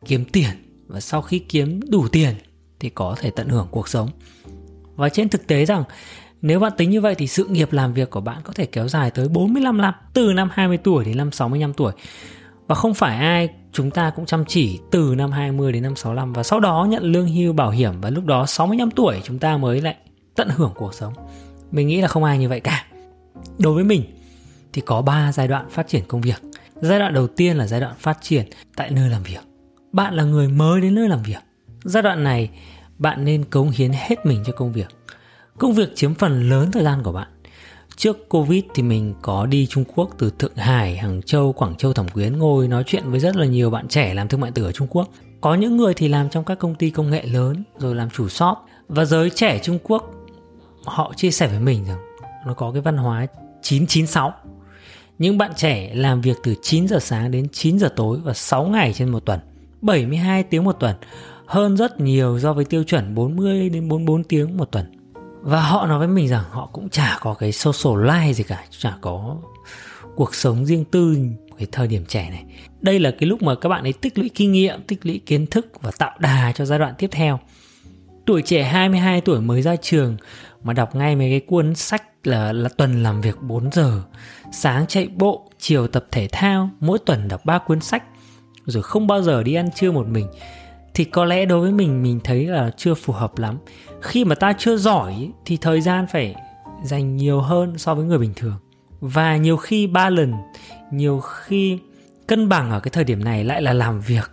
kiếm 0.05 0.25
tiền 0.25 0.49
và 0.87 0.99
sau 0.99 1.21
khi 1.21 1.39
kiếm 1.39 1.79
đủ 1.89 2.07
tiền 2.07 2.35
thì 2.79 2.89
có 2.89 3.15
thể 3.19 3.31
tận 3.31 3.47
hưởng 3.47 3.67
cuộc 3.71 3.87
sống. 3.87 4.09
Và 4.95 5.09
trên 5.09 5.29
thực 5.29 5.47
tế 5.47 5.65
rằng 5.65 5.83
nếu 6.41 6.59
bạn 6.59 6.71
tính 6.77 6.89
như 6.89 7.01
vậy 7.01 7.15
thì 7.15 7.27
sự 7.27 7.45
nghiệp 7.45 7.73
làm 7.73 7.93
việc 7.93 8.09
của 8.09 8.21
bạn 8.21 8.37
có 8.43 8.53
thể 8.53 8.65
kéo 8.65 8.87
dài 8.87 9.11
tới 9.11 9.27
45 9.27 9.77
năm, 9.77 9.93
từ 10.13 10.33
năm 10.33 10.49
20 10.53 10.77
tuổi 10.77 11.05
đến 11.05 11.17
năm 11.17 11.31
65 11.31 11.73
tuổi. 11.73 11.93
Và 12.67 12.75
không 12.75 12.93
phải 12.93 13.17
ai 13.17 13.49
chúng 13.71 13.91
ta 13.91 14.09
cũng 14.09 14.25
chăm 14.25 14.45
chỉ 14.45 14.79
từ 14.91 15.15
năm 15.17 15.31
20 15.31 15.71
đến 15.71 15.83
năm 15.83 15.95
65 15.95 16.33
và 16.33 16.43
sau 16.43 16.59
đó 16.59 16.87
nhận 16.89 17.03
lương 17.03 17.27
hưu, 17.27 17.53
bảo 17.53 17.69
hiểm 17.69 18.01
và 18.01 18.09
lúc 18.09 18.25
đó 18.25 18.45
65 18.45 18.91
tuổi 18.91 19.21
chúng 19.23 19.39
ta 19.39 19.57
mới 19.57 19.81
lại 19.81 19.95
tận 20.35 20.49
hưởng 20.49 20.71
cuộc 20.75 20.93
sống. 20.93 21.13
Mình 21.71 21.87
nghĩ 21.87 22.01
là 22.01 22.07
không 22.07 22.23
ai 22.23 22.37
như 22.37 22.49
vậy 22.49 22.59
cả. 22.59 22.85
Đối 23.57 23.73
với 23.73 23.83
mình 23.83 24.03
thì 24.73 24.81
có 24.81 25.01
3 25.01 25.31
giai 25.31 25.47
đoạn 25.47 25.69
phát 25.69 25.87
triển 25.87 26.03
công 26.07 26.21
việc. 26.21 26.41
Giai 26.81 26.99
đoạn 26.99 27.13
đầu 27.13 27.27
tiên 27.27 27.57
là 27.57 27.67
giai 27.67 27.79
đoạn 27.79 27.95
phát 27.99 28.17
triển 28.21 28.45
tại 28.75 28.91
nơi 28.91 29.09
làm 29.09 29.23
việc. 29.23 29.41
Bạn 29.91 30.13
là 30.13 30.23
người 30.23 30.47
mới 30.47 30.81
đến 30.81 30.95
nơi 30.95 31.09
làm 31.09 31.23
việc. 31.23 31.39
Giai 31.83 32.03
đoạn 32.03 32.23
này 32.23 32.49
bạn 32.97 33.25
nên 33.25 33.45
cống 33.45 33.69
hiến 33.69 33.91
hết 33.93 34.25
mình 34.25 34.43
cho 34.45 34.53
công 34.53 34.73
việc 34.73 34.87
Công 35.57 35.73
việc 35.73 35.95
chiếm 35.95 36.13
phần 36.13 36.49
lớn 36.49 36.71
thời 36.71 36.83
gian 36.83 37.03
của 37.03 37.11
bạn. 37.11 37.27
Trước 37.97 38.29
Covid 38.29 38.63
thì 38.75 38.83
mình 38.83 39.13
có 39.21 39.45
đi 39.45 39.67
Trung 39.69 39.83
Quốc 39.95 40.09
từ 40.17 40.31
Thượng 40.39 40.55
Hải, 40.55 40.97
Hàng 40.97 41.21
Châu, 41.21 41.53
Quảng 41.53 41.75
Châu, 41.75 41.93
Thẩm 41.93 42.07
Quyến 42.07 42.37
ngồi 42.37 42.67
nói 42.67 42.83
chuyện 42.87 43.11
với 43.11 43.19
rất 43.19 43.35
là 43.35 43.45
nhiều 43.45 43.69
bạn 43.69 43.87
trẻ 43.87 44.13
làm 44.13 44.27
thương 44.27 44.41
mại 44.41 44.51
tử 44.51 44.63
ở 44.63 44.71
Trung 44.71 44.87
Quốc. 44.89 45.09
Có 45.41 45.55
những 45.55 45.77
người 45.77 45.93
thì 45.93 46.07
làm 46.07 46.29
trong 46.29 46.43
các 46.43 46.59
công 46.59 46.75
ty 46.75 46.89
công 46.89 47.09
nghệ 47.09 47.23
lớn 47.25 47.63
rồi 47.77 47.95
làm 47.95 48.09
chủ 48.09 48.29
shop 48.29 48.57
và 48.87 49.05
giới 49.05 49.29
trẻ 49.29 49.59
Trung 49.63 49.79
Quốc 49.83 50.13
họ 50.85 51.13
chia 51.15 51.31
sẻ 51.31 51.47
với 51.47 51.59
mình 51.59 51.85
rằng 51.85 51.97
nó 52.45 52.53
có 52.53 52.71
cái 52.71 52.81
văn 52.81 52.97
hóa 52.97 53.27
996. 53.61 54.33
Những 55.19 55.37
bạn 55.37 55.51
trẻ 55.55 55.91
làm 55.93 56.21
việc 56.21 56.37
từ 56.43 56.55
9 56.61 56.87
giờ 56.87 56.99
sáng 56.99 57.31
đến 57.31 57.47
9 57.51 57.79
giờ 57.79 57.89
tối 57.95 58.19
và 58.23 58.33
6 58.33 58.65
ngày 58.65 58.93
trên 58.93 59.09
một 59.09 59.25
tuần, 59.25 59.39
72 59.81 60.43
tiếng 60.43 60.63
một 60.63 60.75
tuần, 60.79 60.95
hơn 61.45 61.77
rất 61.77 61.99
nhiều 61.99 62.39
so 62.39 62.53
với 62.53 62.65
tiêu 62.65 62.83
chuẩn 62.83 63.15
40 63.15 63.69
đến 63.69 63.87
44 63.87 64.23
tiếng 64.23 64.57
một 64.57 64.71
tuần 64.71 64.96
và 65.47 65.61
họ 65.61 65.87
nói 65.87 65.99
với 65.99 66.07
mình 66.07 66.27
rằng 66.27 66.43
họ 66.51 66.69
cũng 66.73 66.89
chả 66.89 67.17
có 67.21 67.33
cái 67.33 67.51
social 67.51 68.09
life 68.09 68.33
gì 68.33 68.43
cả, 68.43 68.63
chả 68.69 68.93
có 69.01 69.37
cuộc 70.15 70.35
sống 70.35 70.65
riêng 70.65 70.85
tư 70.85 71.17
cái 71.57 71.67
thời 71.71 71.87
điểm 71.87 72.05
trẻ 72.07 72.29
này. 72.29 72.45
Đây 72.81 72.99
là 72.99 73.11
cái 73.11 73.29
lúc 73.29 73.41
mà 73.41 73.55
các 73.55 73.69
bạn 73.69 73.83
ấy 73.83 73.93
tích 73.93 74.17
lũy 74.17 74.29
kinh 74.35 74.51
nghiệm, 74.51 74.81
tích 74.81 75.05
lũy 75.05 75.21
kiến 75.25 75.47
thức 75.47 75.67
và 75.81 75.91
tạo 75.97 76.11
đà 76.19 76.51
cho 76.55 76.65
giai 76.65 76.79
đoạn 76.79 76.93
tiếp 76.97 77.07
theo. 77.11 77.39
Tuổi 78.25 78.41
trẻ 78.41 78.63
22 78.63 79.21
tuổi 79.21 79.41
mới 79.41 79.61
ra 79.61 79.75
trường 79.75 80.17
mà 80.63 80.73
đọc 80.73 80.95
ngay 80.95 81.15
mấy 81.15 81.29
cái 81.29 81.39
cuốn 81.39 81.75
sách 81.75 82.03
là 82.23 82.53
là 82.53 82.69
tuần 82.69 83.03
làm 83.03 83.21
việc 83.21 83.41
4 83.41 83.71
giờ. 83.71 84.01
Sáng 84.51 84.87
chạy 84.87 85.07
bộ, 85.07 85.49
chiều 85.59 85.87
tập 85.87 86.05
thể 86.11 86.27
thao, 86.31 86.69
mỗi 86.79 86.99
tuần 86.99 87.27
đọc 87.27 87.45
ba 87.45 87.57
cuốn 87.57 87.81
sách, 87.81 88.03
rồi 88.65 88.83
không 88.83 89.07
bao 89.07 89.21
giờ 89.21 89.43
đi 89.43 89.53
ăn 89.53 89.69
trưa 89.75 89.91
một 89.91 90.07
mình 90.07 90.27
thì 90.97 91.03
có 91.03 91.25
lẽ 91.25 91.45
đối 91.45 91.59
với 91.59 91.71
mình 91.71 92.03
mình 92.03 92.19
thấy 92.23 92.45
là 92.45 92.71
chưa 92.77 92.93
phù 92.93 93.13
hợp 93.13 93.37
lắm 93.37 93.57
khi 94.01 94.25
mà 94.25 94.35
ta 94.35 94.53
chưa 94.57 94.77
giỏi 94.77 95.31
thì 95.45 95.57
thời 95.57 95.81
gian 95.81 96.05
phải 96.11 96.35
dành 96.83 97.17
nhiều 97.17 97.41
hơn 97.41 97.77
so 97.77 97.95
với 97.95 98.05
người 98.05 98.17
bình 98.17 98.33
thường 98.35 98.55
và 98.99 99.37
nhiều 99.37 99.57
khi 99.57 99.87
ba 99.87 100.09
lần, 100.09 100.33
nhiều 100.91 101.19
khi 101.19 101.79
cân 102.27 102.49
bằng 102.49 102.71
ở 102.71 102.79
cái 102.79 102.91
thời 102.91 103.03
điểm 103.03 103.23
này 103.23 103.43
lại 103.43 103.61
là 103.61 103.73
làm 103.73 103.99
việc 103.99 104.31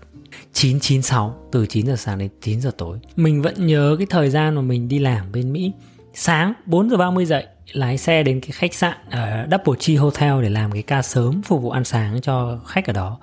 996 0.53 1.49
từ 1.53 1.67
9 1.67 1.87
giờ 1.87 1.97
sáng 1.97 2.19
đến 2.19 2.31
9 2.41 2.61
giờ 2.61 2.71
tối. 2.79 2.99
Mình 3.17 3.43
vẫn 3.43 3.67
nhớ 3.67 3.97
cái 3.99 4.07
thời 4.11 4.31
gian 4.31 4.55
mà 4.55 4.61
mình 4.61 4.89
đi 4.89 4.99
làm 4.99 5.33
bên 5.33 5.53
Mỹ. 5.53 5.73
Sáng 6.15 6.53
4 6.67 6.91
giờ 6.91 6.97
30 6.97 7.27
dậy, 7.27 7.47
lái 7.73 7.99
xe 7.99 8.23
đến 8.23 8.41
cái 8.41 8.51
khách 8.51 8.75
sạn 8.75 8.97
ở 9.11 9.47
Double 9.51 9.81
Tree 9.81 9.97
Hotel 9.97 10.43
để 10.43 10.51
làm 10.51 10.73
cái 10.73 10.83
ca 10.83 11.03
sớm 11.03 11.43
phục 11.43 11.63
vụ 11.63 11.71
ăn 11.71 11.85
sáng 11.85 12.21
cho 12.21 12.59
khách 12.67 12.87
ở 12.87 12.93
đó. 12.93 13.19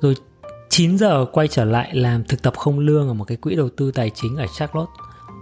Rồi 0.00 0.14
9 0.72 0.98
giờ 0.98 1.26
quay 1.32 1.48
trở 1.48 1.64
lại 1.64 1.90
làm 1.92 2.24
thực 2.24 2.42
tập 2.42 2.56
không 2.56 2.78
lương 2.78 3.08
ở 3.08 3.14
một 3.14 3.24
cái 3.24 3.36
quỹ 3.36 3.54
đầu 3.54 3.68
tư 3.76 3.90
tài 3.90 4.10
chính 4.10 4.36
ở 4.36 4.46
Charlotte. 4.58 4.92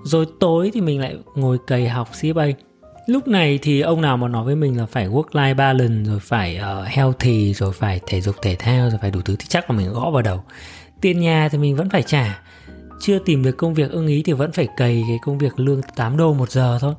Rồi 0.04 0.26
tối 0.40 0.70
thì 0.74 0.80
mình 0.80 1.00
lại 1.00 1.16
ngồi 1.34 1.58
cày 1.66 1.88
học 1.88 2.08
CFA. 2.12 2.52
Lúc 3.06 3.28
này 3.28 3.58
thì 3.62 3.80
ông 3.80 4.00
nào 4.00 4.16
mà 4.16 4.28
nói 4.28 4.44
với 4.44 4.56
mình 4.56 4.78
là 4.78 4.86
phải 4.86 5.08
work-life 5.08 5.54
balance 5.54 6.10
rồi 6.10 6.20
phải 6.20 6.60
uh, 6.80 6.86
healthy 6.86 7.54
rồi 7.54 7.72
phải 7.72 8.00
thể 8.06 8.20
dục 8.20 8.36
thể 8.42 8.56
thao 8.58 8.90
rồi 8.90 8.98
phải 9.02 9.10
đủ 9.10 9.20
thứ 9.24 9.36
thì 9.38 9.44
chắc 9.48 9.70
là 9.70 9.76
mình 9.76 9.92
gõ 9.92 10.10
vào 10.10 10.22
đầu. 10.22 10.42
Tiền 11.00 11.20
nhà 11.20 11.48
thì 11.52 11.58
mình 11.58 11.76
vẫn 11.76 11.90
phải 11.90 12.02
trả. 12.02 12.42
Chưa 13.00 13.18
tìm 13.18 13.42
được 13.42 13.56
công 13.56 13.74
việc 13.74 13.90
ưng 13.90 14.06
ý 14.06 14.22
thì 14.22 14.32
vẫn 14.32 14.52
phải 14.52 14.68
cày 14.76 15.04
cái 15.08 15.18
công 15.22 15.38
việc 15.38 15.60
lương 15.60 15.80
8 15.96 16.16
đô 16.16 16.32
một 16.32 16.50
giờ 16.50 16.78
thôi. 16.80 16.94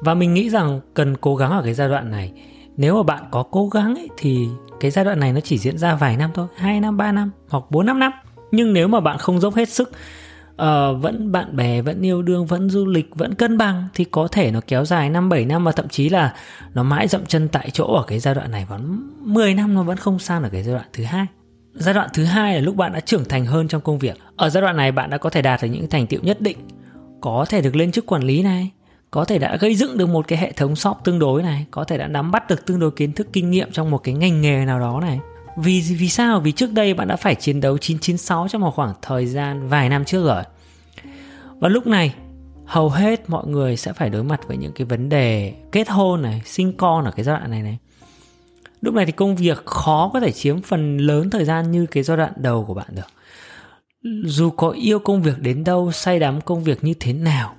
Và 0.00 0.14
mình 0.14 0.34
nghĩ 0.34 0.50
rằng 0.50 0.80
cần 0.94 1.16
cố 1.16 1.36
gắng 1.36 1.50
ở 1.50 1.62
cái 1.64 1.74
giai 1.74 1.88
đoạn 1.88 2.10
này. 2.10 2.32
Nếu 2.76 2.96
mà 2.96 3.02
bạn 3.02 3.24
có 3.30 3.42
cố 3.42 3.68
gắng 3.68 3.94
ấy, 3.94 4.08
thì 4.16 4.48
cái 4.80 4.90
giai 4.90 5.04
đoạn 5.04 5.20
này 5.20 5.32
nó 5.32 5.40
chỉ 5.40 5.58
diễn 5.58 5.78
ra 5.78 5.94
vài 5.94 6.16
năm 6.16 6.30
thôi 6.34 6.46
2 6.56 6.80
năm 6.80 6.96
3 6.96 7.12
năm 7.12 7.30
hoặc 7.48 7.64
4 7.70 7.86
năm 7.86 7.98
năm. 7.98 8.12
Nhưng 8.50 8.72
nếu 8.72 8.88
mà 8.88 9.00
bạn 9.00 9.18
không 9.18 9.40
dốc 9.40 9.54
hết 9.54 9.68
sức 9.68 9.92
uh, 10.62 11.02
vẫn 11.02 11.32
bạn 11.32 11.56
bè 11.56 11.82
vẫn 11.82 12.02
yêu 12.02 12.22
đương 12.22 12.46
vẫn 12.46 12.70
du 12.70 12.86
lịch 12.86 13.14
vẫn 13.14 13.34
cân 13.34 13.58
bằng 13.58 13.88
thì 13.94 14.04
có 14.04 14.28
thể 14.28 14.50
nó 14.50 14.60
kéo 14.66 14.84
dài 14.84 15.10
năm 15.10 15.28
7 15.28 15.44
năm 15.44 15.64
và 15.64 15.72
thậm 15.72 15.88
chí 15.88 16.08
là 16.08 16.34
nó 16.74 16.82
mãi 16.82 17.08
dậm 17.08 17.26
chân 17.26 17.48
tại 17.48 17.70
chỗ 17.70 17.94
ở 17.94 18.04
cái 18.06 18.18
giai 18.18 18.34
đoạn 18.34 18.50
này 18.50 18.66
vẫn 18.68 19.10
10 19.20 19.54
năm 19.54 19.74
nó 19.74 19.82
vẫn 19.82 19.96
không 19.96 20.18
sang 20.18 20.42
ở 20.42 20.48
cái 20.48 20.62
giai 20.62 20.74
đoạn 20.74 20.86
thứ 20.92 21.04
hai. 21.04 21.26
Giai 21.72 21.94
đoạn 21.94 22.08
thứ 22.14 22.24
hai 22.24 22.54
là 22.54 22.60
lúc 22.60 22.76
bạn 22.76 22.92
đã 22.92 23.00
trưởng 23.00 23.24
thành 23.24 23.46
hơn 23.46 23.68
trong 23.68 23.80
công 23.80 23.98
việc. 23.98 24.18
Ở 24.36 24.50
giai 24.50 24.62
đoạn 24.62 24.76
này 24.76 24.92
bạn 24.92 25.10
đã 25.10 25.18
có 25.18 25.30
thể 25.30 25.42
đạt 25.42 25.62
được 25.62 25.68
những 25.68 25.90
thành 25.90 26.06
tiệu 26.06 26.20
nhất 26.22 26.40
định 26.40 26.58
có 27.20 27.46
thể 27.48 27.60
được 27.60 27.76
lên 27.76 27.92
chức 27.92 28.06
quản 28.06 28.22
lý 28.22 28.42
này 28.42 28.70
có 29.16 29.24
thể 29.24 29.38
đã 29.38 29.56
gây 29.56 29.74
dựng 29.74 29.98
được 29.98 30.06
một 30.06 30.28
cái 30.28 30.38
hệ 30.38 30.52
thống 30.52 30.76
shop 30.76 30.96
tương 31.04 31.18
đối 31.18 31.42
này, 31.42 31.66
có 31.70 31.84
thể 31.84 31.98
đã 31.98 32.06
nắm 32.06 32.30
bắt 32.30 32.48
được 32.48 32.66
tương 32.66 32.80
đối 32.80 32.90
kiến 32.90 33.12
thức, 33.12 33.28
kinh 33.32 33.50
nghiệm 33.50 33.72
trong 33.72 33.90
một 33.90 33.98
cái 33.98 34.14
ngành 34.14 34.40
nghề 34.40 34.64
nào 34.64 34.80
đó 34.80 35.00
này. 35.00 35.20
Vì 35.56 35.80
vì 35.98 36.08
sao? 36.08 36.40
Vì 36.40 36.52
trước 36.52 36.72
đây 36.72 36.94
bạn 36.94 37.08
đã 37.08 37.16
phải 37.16 37.34
chiến 37.34 37.60
đấu 37.60 37.78
996 37.78 38.48
trong 38.48 38.60
một 38.60 38.74
khoảng 38.74 38.94
thời 39.02 39.26
gian 39.26 39.68
vài 39.68 39.88
năm 39.88 40.04
trước 40.04 40.24
rồi. 40.24 40.42
Và 41.58 41.68
lúc 41.68 41.86
này, 41.86 42.14
hầu 42.66 42.88
hết 42.88 43.30
mọi 43.30 43.46
người 43.46 43.76
sẽ 43.76 43.92
phải 43.92 44.10
đối 44.10 44.22
mặt 44.22 44.40
với 44.48 44.56
những 44.56 44.72
cái 44.72 44.84
vấn 44.84 45.08
đề 45.08 45.54
kết 45.72 45.88
hôn 45.88 46.22
này, 46.22 46.42
sinh 46.44 46.72
con 46.72 47.04
ở 47.04 47.10
cái 47.10 47.24
giai 47.24 47.38
đoạn 47.38 47.50
này 47.50 47.62
này. 47.62 47.78
Lúc 48.80 48.94
này 48.94 49.06
thì 49.06 49.12
công 49.12 49.36
việc 49.36 49.66
khó 49.66 50.10
có 50.12 50.20
thể 50.20 50.32
chiếm 50.32 50.62
phần 50.62 50.96
lớn 50.96 51.30
thời 51.30 51.44
gian 51.44 51.70
như 51.70 51.86
cái 51.86 52.02
giai 52.02 52.16
đoạn 52.16 52.32
đầu 52.36 52.64
của 52.64 52.74
bạn 52.74 52.88
được. 52.90 53.08
Dù 54.24 54.50
có 54.50 54.70
yêu 54.70 54.98
công 54.98 55.22
việc 55.22 55.38
đến 55.38 55.64
đâu, 55.64 55.92
say 55.92 56.18
đắm 56.18 56.40
công 56.40 56.64
việc 56.64 56.84
như 56.84 56.94
thế 57.00 57.12
nào 57.12 57.54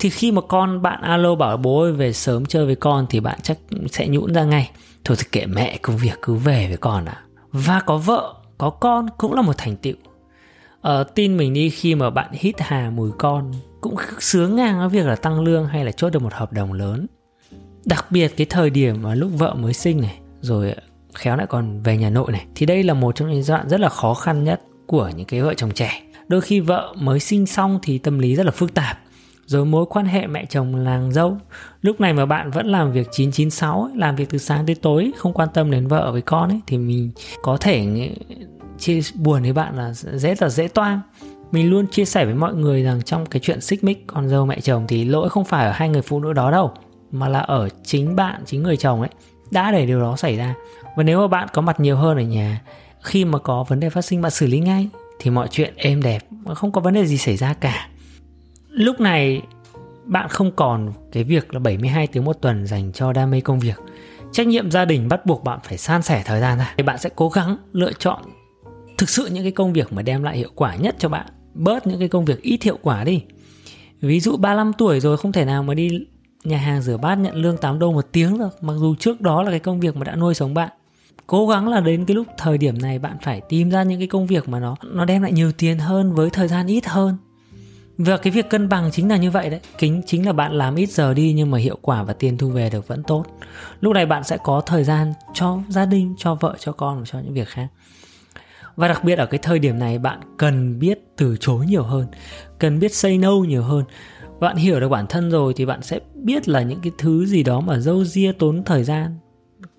thì 0.00 0.10
khi 0.10 0.32
mà 0.32 0.40
con 0.40 0.82
bạn 0.82 1.02
alo 1.02 1.34
bảo 1.34 1.56
bố 1.56 1.82
ơi 1.82 1.92
về 1.92 2.12
sớm 2.12 2.46
chơi 2.46 2.66
với 2.66 2.76
con 2.76 3.06
thì 3.10 3.20
bạn 3.20 3.38
chắc 3.42 3.58
sẽ 3.90 4.08
nhũn 4.08 4.34
ra 4.34 4.44
ngay. 4.44 4.70
Thôi 5.04 5.16
thì 5.20 5.24
kệ 5.32 5.46
mẹ 5.46 5.78
công 5.82 5.96
việc 5.96 6.18
cứ 6.22 6.34
về 6.34 6.66
với 6.68 6.76
con 6.76 7.04
ạ. 7.04 7.16
À. 7.16 7.24
và 7.52 7.80
có 7.80 7.96
vợ 7.96 8.34
có 8.58 8.70
con 8.70 9.06
cũng 9.18 9.34
là 9.34 9.42
một 9.42 9.58
thành 9.58 9.76
tựu. 9.76 9.94
Ờ, 10.80 11.04
tin 11.04 11.36
mình 11.36 11.52
đi 11.52 11.70
khi 11.70 11.94
mà 11.94 12.10
bạn 12.10 12.28
hít 12.32 12.60
hà 12.60 12.90
mùi 12.90 13.10
con 13.18 13.52
cũng 13.80 13.94
sướng 14.18 14.56
ngang 14.56 14.78
với 14.78 14.88
việc 14.88 15.06
là 15.06 15.16
tăng 15.16 15.40
lương 15.40 15.66
hay 15.66 15.84
là 15.84 15.92
chốt 15.92 16.10
được 16.10 16.22
một 16.22 16.32
hợp 16.32 16.52
đồng 16.52 16.72
lớn. 16.72 17.06
Đặc 17.84 18.06
biệt 18.10 18.28
cái 18.36 18.46
thời 18.50 18.70
điểm 18.70 19.02
mà 19.02 19.14
lúc 19.14 19.30
vợ 19.38 19.54
mới 19.54 19.72
sinh 19.72 20.00
này 20.00 20.18
rồi 20.40 20.74
khéo 21.14 21.36
lại 21.36 21.46
còn 21.46 21.82
về 21.82 21.96
nhà 21.96 22.10
nội 22.10 22.32
này 22.32 22.46
thì 22.54 22.66
đây 22.66 22.82
là 22.82 22.94
một 22.94 23.16
trong 23.16 23.30
những 23.30 23.42
giai 23.42 23.58
đoạn 23.58 23.68
rất 23.68 23.80
là 23.80 23.88
khó 23.88 24.14
khăn 24.14 24.44
nhất 24.44 24.60
của 24.86 25.10
những 25.16 25.26
cái 25.26 25.42
vợ 25.42 25.54
chồng 25.54 25.70
trẻ. 25.74 26.02
Đôi 26.28 26.40
khi 26.40 26.60
vợ 26.60 26.94
mới 26.98 27.20
sinh 27.20 27.46
xong 27.46 27.78
thì 27.82 27.98
tâm 27.98 28.18
lý 28.18 28.34
rất 28.34 28.46
là 28.46 28.52
phức 28.52 28.74
tạp 28.74 28.98
rồi 29.50 29.64
mối 29.64 29.86
quan 29.90 30.06
hệ 30.06 30.26
mẹ 30.26 30.44
chồng 30.44 30.76
làng 30.76 31.12
dâu. 31.12 31.36
Lúc 31.82 32.00
này 32.00 32.12
mà 32.12 32.26
bạn 32.26 32.50
vẫn 32.50 32.66
làm 32.66 32.92
việc 32.92 33.08
996 33.12 33.82
ấy, 33.82 33.92
làm 33.96 34.16
việc 34.16 34.30
từ 34.30 34.38
sáng 34.38 34.66
tới 34.66 34.74
tối 34.74 35.12
không 35.16 35.32
quan 35.32 35.48
tâm 35.54 35.70
đến 35.70 35.88
vợ 35.88 36.12
với 36.12 36.22
con 36.22 36.48
ấy 36.48 36.60
thì 36.66 36.78
mình 36.78 37.10
có 37.42 37.56
thể 37.56 37.86
chia 38.78 39.00
buồn 39.14 39.42
với 39.42 39.52
bạn 39.52 39.76
là 39.76 39.92
dễ 39.92 40.34
là 40.40 40.48
dễ 40.48 40.68
toang. 40.68 41.00
Mình 41.52 41.70
luôn 41.70 41.86
chia 41.86 42.04
sẻ 42.04 42.24
với 42.24 42.34
mọi 42.34 42.54
người 42.54 42.82
rằng 42.82 43.02
trong 43.02 43.26
cái 43.26 43.40
chuyện 43.40 43.60
xích 43.60 43.84
mích 43.84 44.04
con 44.06 44.28
dâu 44.28 44.46
mẹ 44.46 44.60
chồng 44.60 44.84
thì 44.88 45.04
lỗi 45.04 45.28
không 45.28 45.44
phải 45.44 45.66
ở 45.66 45.72
hai 45.72 45.88
người 45.88 46.02
phụ 46.02 46.20
nữ 46.20 46.32
đó 46.32 46.50
đâu 46.50 46.72
mà 47.10 47.28
là 47.28 47.40
ở 47.40 47.68
chính 47.84 48.16
bạn 48.16 48.42
chính 48.46 48.62
người 48.62 48.76
chồng 48.76 49.00
ấy 49.00 49.10
đã 49.50 49.72
để 49.72 49.86
điều 49.86 50.00
đó 50.00 50.16
xảy 50.16 50.36
ra. 50.36 50.54
Và 50.96 51.02
nếu 51.02 51.20
mà 51.20 51.26
bạn 51.26 51.48
có 51.52 51.62
mặt 51.62 51.80
nhiều 51.80 51.96
hơn 51.96 52.16
ở 52.16 52.22
nhà 52.22 52.62
khi 53.02 53.24
mà 53.24 53.38
có 53.38 53.64
vấn 53.68 53.80
đề 53.80 53.90
phát 53.90 54.04
sinh 54.04 54.22
bạn 54.22 54.30
xử 54.30 54.46
lý 54.46 54.60
ngay 54.60 54.88
thì 55.20 55.30
mọi 55.30 55.48
chuyện 55.50 55.74
êm 55.76 56.02
đẹp 56.02 56.26
không 56.54 56.72
có 56.72 56.80
vấn 56.80 56.94
đề 56.94 57.06
gì 57.06 57.18
xảy 57.18 57.36
ra 57.36 57.54
cả 57.54 57.89
lúc 58.70 59.00
này, 59.00 59.42
bạn 60.04 60.28
không 60.28 60.52
còn 60.56 60.92
cái 61.12 61.24
việc 61.24 61.54
là 61.54 61.60
72 61.60 62.06
tiếng 62.06 62.24
một 62.24 62.32
tuần 62.40 62.66
dành 62.66 62.92
cho 62.92 63.12
đam 63.12 63.30
mê 63.30 63.40
công 63.40 63.60
việc. 63.60 63.76
Trách 64.32 64.46
nhiệm 64.46 64.70
gia 64.70 64.84
đình 64.84 65.08
bắt 65.08 65.26
buộc 65.26 65.44
bạn 65.44 65.58
phải 65.64 65.78
san 65.78 66.02
sẻ 66.02 66.22
thời 66.26 66.40
gian 66.40 66.58
ra. 66.58 66.74
Thì 66.76 66.82
bạn 66.82 66.98
sẽ 66.98 67.10
cố 67.16 67.28
gắng 67.28 67.56
lựa 67.72 67.92
chọn 67.98 68.22
thực 68.98 69.08
sự 69.08 69.26
những 69.26 69.42
cái 69.44 69.52
công 69.52 69.72
việc 69.72 69.92
mà 69.92 70.02
đem 70.02 70.22
lại 70.22 70.36
hiệu 70.36 70.50
quả 70.54 70.76
nhất 70.76 70.96
cho 70.98 71.08
bạn. 71.08 71.26
Bớt 71.54 71.86
những 71.86 71.98
cái 71.98 72.08
công 72.08 72.24
việc 72.24 72.42
ít 72.42 72.62
hiệu 72.62 72.78
quả 72.82 73.04
đi. 73.04 73.22
Ví 74.00 74.20
dụ 74.20 74.36
35 74.36 74.72
tuổi 74.72 75.00
rồi, 75.00 75.16
không 75.16 75.32
thể 75.32 75.44
nào 75.44 75.62
mà 75.62 75.74
đi 75.74 76.06
nhà 76.44 76.58
hàng 76.58 76.82
rửa 76.82 76.96
bát 76.96 77.14
nhận 77.14 77.34
lương 77.34 77.56
8 77.56 77.78
đô 77.78 77.92
một 77.92 78.06
tiếng 78.12 78.38
được, 78.38 78.62
mặc 78.62 78.74
dù 78.76 78.94
trước 78.94 79.20
đó 79.20 79.42
là 79.42 79.50
cái 79.50 79.60
công 79.60 79.80
việc 79.80 79.96
mà 79.96 80.04
đã 80.04 80.16
nuôi 80.16 80.34
sống 80.34 80.54
bạn. 80.54 80.68
Cố 81.26 81.48
gắng 81.48 81.68
là 81.68 81.80
đến 81.80 82.04
cái 82.04 82.14
lúc 82.14 82.26
thời 82.38 82.58
điểm 82.58 82.78
này 82.78 82.98
bạn 82.98 83.16
phải 83.22 83.40
tìm 83.48 83.70
ra 83.70 83.82
những 83.82 83.98
cái 83.98 84.08
công 84.08 84.26
việc 84.26 84.48
mà 84.48 84.60
nó 84.60 84.76
nó 84.82 85.04
đem 85.04 85.22
lại 85.22 85.32
nhiều 85.32 85.52
tiền 85.52 85.78
hơn 85.78 86.14
với 86.14 86.30
thời 86.30 86.48
gian 86.48 86.66
ít 86.66 86.86
hơn 86.86 87.16
và 88.04 88.16
cái 88.16 88.30
việc 88.30 88.50
cân 88.50 88.68
bằng 88.68 88.90
chính 88.92 89.08
là 89.08 89.16
như 89.16 89.30
vậy 89.30 89.50
đấy. 89.50 89.60
Kính 89.78 90.02
chính 90.06 90.26
là 90.26 90.32
bạn 90.32 90.52
làm 90.52 90.74
ít 90.74 90.90
giờ 90.90 91.14
đi 91.14 91.32
nhưng 91.36 91.50
mà 91.50 91.58
hiệu 91.58 91.78
quả 91.82 92.02
và 92.02 92.12
tiền 92.12 92.38
thu 92.38 92.48
về 92.48 92.70
được 92.70 92.88
vẫn 92.88 93.02
tốt. 93.02 93.24
Lúc 93.80 93.94
này 93.94 94.06
bạn 94.06 94.24
sẽ 94.24 94.38
có 94.44 94.60
thời 94.60 94.84
gian 94.84 95.12
cho 95.34 95.58
gia 95.68 95.86
đình, 95.86 96.14
cho 96.18 96.34
vợ, 96.34 96.56
cho 96.58 96.72
con 96.72 96.98
và 96.98 97.04
cho 97.04 97.18
những 97.18 97.34
việc 97.34 97.48
khác. 97.48 97.66
Và 98.76 98.88
đặc 98.88 99.04
biệt 99.04 99.18
ở 99.18 99.26
cái 99.26 99.38
thời 99.42 99.58
điểm 99.58 99.78
này, 99.78 99.98
bạn 99.98 100.20
cần 100.38 100.78
biết 100.78 100.98
từ 101.16 101.36
chối 101.40 101.66
nhiều 101.66 101.82
hơn, 101.82 102.06
cần 102.58 102.78
biết 102.78 102.94
say 102.94 103.18
no 103.18 103.32
nhiều 103.32 103.62
hơn. 103.62 103.84
Bạn 104.40 104.56
hiểu 104.56 104.80
được 104.80 104.88
bản 104.88 105.06
thân 105.06 105.30
rồi 105.30 105.54
thì 105.56 105.66
bạn 105.66 105.82
sẽ 105.82 106.00
biết 106.14 106.48
là 106.48 106.62
những 106.62 106.80
cái 106.82 106.92
thứ 106.98 107.26
gì 107.26 107.42
đó 107.42 107.60
mà 107.60 107.78
dâu 107.78 108.04
ria, 108.04 108.32
tốn 108.32 108.64
thời 108.64 108.84
gian, 108.84 109.18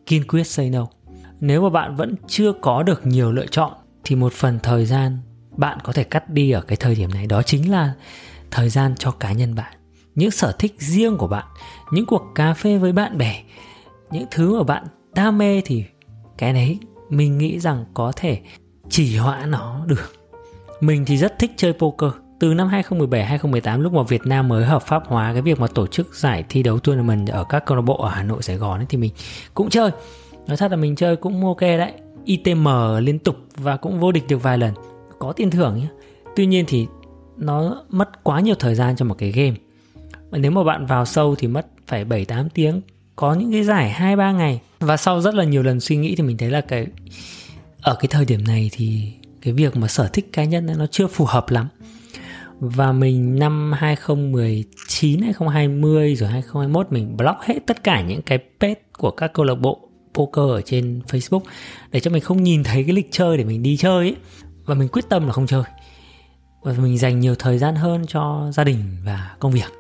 kiên 0.05 0.27
quyết 0.27 0.43
say 0.43 0.69
no. 0.69 0.87
Nếu 1.39 1.61
mà 1.61 1.69
bạn 1.69 1.95
vẫn 1.95 2.15
chưa 2.27 2.53
có 2.61 2.83
được 2.83 3.05
nhiều 3.05 3.31
lựa 3.31 3.45
chọn 3.45 3.71
thì 4.03 4.15
một 4.15 4.33
phần 4.33 4.59
thời 4.63 4.85
gian 4.85 5.17
bạn 5.61 5.77
có 5.83 5.93
thể 5.93 6.03
cắt 6.03 6.29
đi 6.29 6.51
ở 6.51 6.61
cái 6.61 6.75
thời 6.75 6.95
điểm 6.95 7.09
này 7.13 7.27
đó 7.27 7.41
chính 7.41 7.71
là 7.71 7.93
thời 8.51 8.69
gian 8.69 8.95
cho 8.95 9.11
cá 9.11 9.31
nhân 9.31 9.55
bạn 9.55 9.73
những 10.15 10.31
sở 10.31 10.51
thích 10.59 10.75
riêng 10.77 11.17
của 11.17 11.27
bạn 11.27 11.45
những 11.91 12.05
cuộc 12.05 12.23
cà 12.35 12.53
phê 12.53 12.77
với 12.77 12.91
bạn 12.91 13.17
bè 13.17 13.43
những 14.11 14.25
thứ 14.31 14.57
mà 14.57 14.63
bạn 14.63 14.83
đam 15.15 15.37
mê 15.37 15.61
thì 15.65 15.83
cái 16.37 16.53
đấy 16.53 16.79
mình 17.09 17.37
nghĩ 17.37 17.59
rằng 17.59 17.85
có 17.93 18.11
thể 18.15 18.39
chỉ 18.89 19.17
hoãn 19.17 19.51
nó 19.51 19.85
được. 19.87 20.13
Mình 20.81 21.05
thì 21.05 21.17
rất 21.17 21.39
thích 21.39 21.51
chơi 21.57 21.73
poker. 21.73 22.11
Từ 22.39 22.53
năm 22.53 22.67
2017 22.67 23.25
2018 23.25 23.81
lúc 23.81 23.93
mà 23.93 24.03
Việt 24.03 24.21
Nam 24.25 24.47
mới 24.47 24.65
hợp 24.65 24.81
pháp 24.81 25.03
hóa 25.07 25.33
cái 25.33 25.41
việc 25.41 25.59
mà 25.59 25.67
tổ 25.67 25.87
chức 25.87 26.15
giải 26.15 26.43
thi 26.49 26.63
đấu 26.63 26.79
tournament 26.79 27.27
ở 27.27 27.43
các 27.43 27.65
câu 27.65 27.75
lạc 27.77 27.81
bộ 27.81 27.97
ở 27.97 28.09
Hà 28.09 28.23
Nội 28.23 28.43
Sài 28.43 28.55
Gòn 28.55 28.79
ấy, 28.79 28.85
thì 28.89 28.97
mình 28.97 29.11
cũng 29.53 29.69
chơi. 29.69 29.91
Nói 30.47 30.57
thật 30.57 30.71
là 30.71 30.77
mình 30.77 30.95
chơi 30.95 31.15
cũng 31.15 31.45
ok 31.45 31.61
đấy. 31.61 31.91
ITM 32.25 32.67
liên 32.99 33.19
tục 33.19 33.35
và 33.55 33.77
cũng 33.77 33.99
vô 33.99 34.11
địch 34.11 34.23
được 34.27 34.43
vài 34.43 34.57
lần 34.57 34.73
có 35.21 35.33
tiền 35.33 35.51
thưởng 35.51 35.77
nhé 35.79 35.87
tuy 36.35 36.45
nhiên 36.45 36.65
thì 36.67 36.87
nó 37.37 37.83
mất 37.89 38.23
quá 38.23 38.39
nhiều 38.39 38.55
thời 38.55 38.75
gian 38.75 38.95
cho 38.95 39.05
một 39.05 39.15
cái 39.17 39.31
game. 39.31 39.55
Và 40.29 40.37
nếu 40.37 40.51
mà 40.51 40.63
bạn 40.63 40.85
vào 40.85 41.05
sâu 41.05 41.35
thì 41.35 41.47
mất 41.47 41.67
phải 41.87 42.05
7 42.05 42.25
8 42.25 42.49
tiếng, 42.49 42.81
có 43.15 43.33
những 43.33 43.51
cái 43.51 43.63
giải 43.63 43.89
2 43.89 44.15
3 44.15 44.31
ngày. 44.31 44.61
Và 44.79 44.97
sau 44.97 45.21
rất 45.21 45.35
là 45.35 45.43
nhiều 45.43 45.63
lần 45.63 45.79
suy 45.79 45.97
nghĩ 45.97 46.15
thì 46.15 46.23
mình 46.23 46.37
thấy 46.37 46.49
là 46.49 46.61
cái, 46.61 46.87
ở 47.81 47.95
cái 47.95 48.07
thời 48.07 48.25
điểm 48.25 48.43
này 48.47 48.69
thì 48.73 49.13
cái 49.41 49.53
việc 49.53 49.75
mà 49.75 49.87
sở 49.87 50.07
thích 50.13 50.33
cá 50.33 50.43
nhân 50.43 50.67
nó 50.77 50.85
chưa 50.91 51.07
phù 51.07 51.25
hợp 51.25 51.49
lắm. 51.49 51.67
Và 52.59 52.91
mình 52.91 53.39
năm 53.39 53.71
2019 53.71 55.21
2020 55.21 56.15
rồi 56.15 56.29
2021 56.29 56.87
mình 56.91 57.17
block 57.17 57.41
hết 57.41 57.59
tất 57.65 57.83
cả 57.83 58.01
những 58.01 58.21
cái 58.21 58.39
page 58.59 58.81
của 58.97 59.11
các 59.11 59.33
câu 59.33 59.45
lạc 59.45 59.55
bộ 59.55 59.89
poker 60.13 60.49
ở 60.49 60.61
trên 60.61 61.01
Facebook 61.07 61.41
để 61.91 61.99
cho 61.99 62.11
mình 62.11 62.21
không 62.21 62.43
nhìn 62.43 62.63
thấy 62.63 62.83
cái 62.83 62.95
lịch 62.95 63.07
chơi 63.11 63.37
để 63.37 63.43
mình 63.43 63.63
đi 63.63 63.77
chơi 63.77 63.97
ấy 63.97 64.15
và 64.71 64.75
mình 64.75 64.87
quyết 64.87 65.09
tâm 65.09 65.27
là 65.27 65.33
không 65.33 65.47
chơi. 65.47 65.63
Và 66.61 66.73
mình 66.77 66.97
dành 66.97 67.19
nhiều 67.19 67.35
thời 67.35 67.57
gian 67.57 67.75
hơn 67.75 68.05
cho 68.07 68.51
gia 68.53 68.63
đình 68.63 68.97
và 69.05 69.35
công 69.39 69.51
việc. 69.51 69.71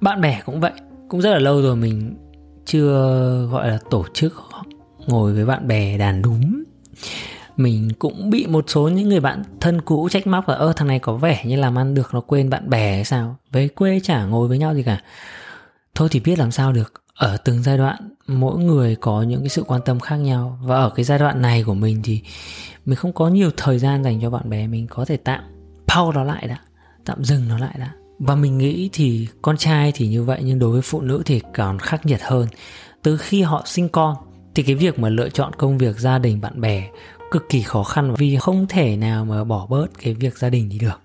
Bạn 0.00 0.20
bè 0.20 0.40
cũng 0.44 0.60
vậy. 0.60 0.72
Cũng 1.08 1.20
rất 1.20 1.30
là 1.30 1.38
lâu 1.38 1.62
rồi 1.62 1.76
mình 1.76 2.16
chưa, 2.64 3.48
gọi 3.52 3.68
là, 3.68 3.78
tổ 3.90 4.04
chức 4.14 4.34
ngồi 5.06 5.32
với 5.32 5.46
bạn 5.46 5.68
bè 5.68 5.98
đàn 5.98 6.22
đúng. 6.22 6.62
Mình 7.56 7.90
cũng 7.98 8.30
bị 8.30 8.46
một 8.46 8.64
số 8.68 8.88
những 8.88 9.08
người 9.08 9.20
bạn 9.20 9.42
thân 9.60 9.80
cũ 9.80 10.08
trách 10.08 10.26
móc 10.26 10.48
là, 10.48 10.54
ơ, 10.54 10.72
thằng 10.76 10.88
này 10.88 10.98
có 10.98 11.14
vẻ 11.14 11.44
như 11.44 11.56
làm 11.56 11.78
ăn 11.78 11.94
được, 11.94 12.14
nó 12.14 12.20
quên 12.20 12.50
bạn 12.50 12.70
bè 12.70 12.94
hay 12.94 13.04
sao? 13.04 13.36
Về 13.52 13.68
quê 13.68 14.00
chả 14.02 14.24
ngồi 14.24 14.48
với 14.48 14.58
nhau 14.58 14.74
gì 14.74 14.82
cả. 14.82 15.00
Thôi 15.94 16.08
thì 16.10 16.20
biết 16.20 16.38
làm 16.38 16.50
sao 16.50 16.72
được 16.72 17.03
ở 17.14 17.36
từng 17.36 17.62
giai 17.62 17.78
đoạn, 17.78 18.08
mỗi 18.26 18.58
người 18.58 18.96
có 18.96 19.22
những 19.22 19.40
cái 19.40 19.48
sự 19.48 19.62
quan 19.62 19.80
tâm 19.84 20.00
khác 20.00 20.16
nhau. 20.16 20.58
Và 20.62 20.76
ở 20.76 20.90
cái 20.90 21.04
giai 21.04 21.18
đoạn 21.18 21.42
này 21.42 21.62
của 21.62 21.74
mình 21.74 22.00
thì 22.02 22.22
mình 22.84 22.96
không 22.96 23.12
có 23.12 23.28
nhiều 23.28 23.50
thời 23.56 23.78
gian 23.78 24.04
dành 24.04 24.20
cho 24.22 24.30
bạn 24.30 24.50
bè, 24.50 24.66
mình 24.66 24.86
có 24.86 25.04
thể 25.04 25.16
tạm 25.16 25.44
pau 25.86 26.12
nó 26.12 26.24
lại 26.24 26.46
đã, 26.46 26.58
tạm 27.04 27.24
dừng 27.24 27.48
nó 27.48 27.58
lại 27.58 27.74
đã. 27.78 27.90
Và 28.18 28.34
mình 28.34 28.58
nghĩ 28.58 28.90
thì 28.92 29.28
con 29.42 29.56
trai 29.56 29.92
thì 29.94 30.08
như 30.08 30.24
vậy, 30.24 30.40
nhưng 30.44 30.58
đối 30.58 30.70
với 30.70 30.82
phụ 30.82 31.00
nữ 31.00 31.22
thì 31.26 31.40
còn 31.54 31.78
khắc 31.78 32.06
nghiệt 32.06 32.20
hơn. 32.22 32.48
Từ 33.02 33.16
khi 33.16 33.42
họ 33.42 33.62
sinh 33.66 33.88
con 33.88 34.16
thì 34.54 34.62
cái 34.62 34.76
việc 34.76 34.98
mà 34.98 35.08
lựa 35.08 35.28
chọn 35.28 35.52
công 35.52 35.78
việc 35.78 35.98
gia 35.98 36.18
đình 36.18 36.40
bạn 36.40 36.60
bè 36.60 36.88
cực 37.30 37.48
kỳ 37.48 37.62
khó 37.62 37.82
khăn 37.82 38.14
vì 38.18 38.36
không 38.36 38.66
thể 38.68 38.96
nào 38.96 39.24
mà 39.24 39.44
bỏ 39.44 39.66
bớt 39.66 39.86
cái 40.02 40.14
việc 40.14 40.38
gia 40.38 40.50
đình 40.50 40.68
đi 40.68 40.78
được. 40.78 41.00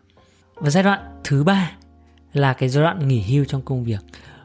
Và 0.56 0.70
giai 0.70 0.84
đoạn 0.84 1.00
thứ 1.24 1.44
ba 1.44 1.72
là 2.34 2.54
cái 2.54 2.70
giai 2.70 2.84
đoạn 2.84 3.08
nghỉ 3.08 3.22
hưu 3.22 3.46
trong 3.46 3.62
công 3.62 3.84
việc 3.84 4.00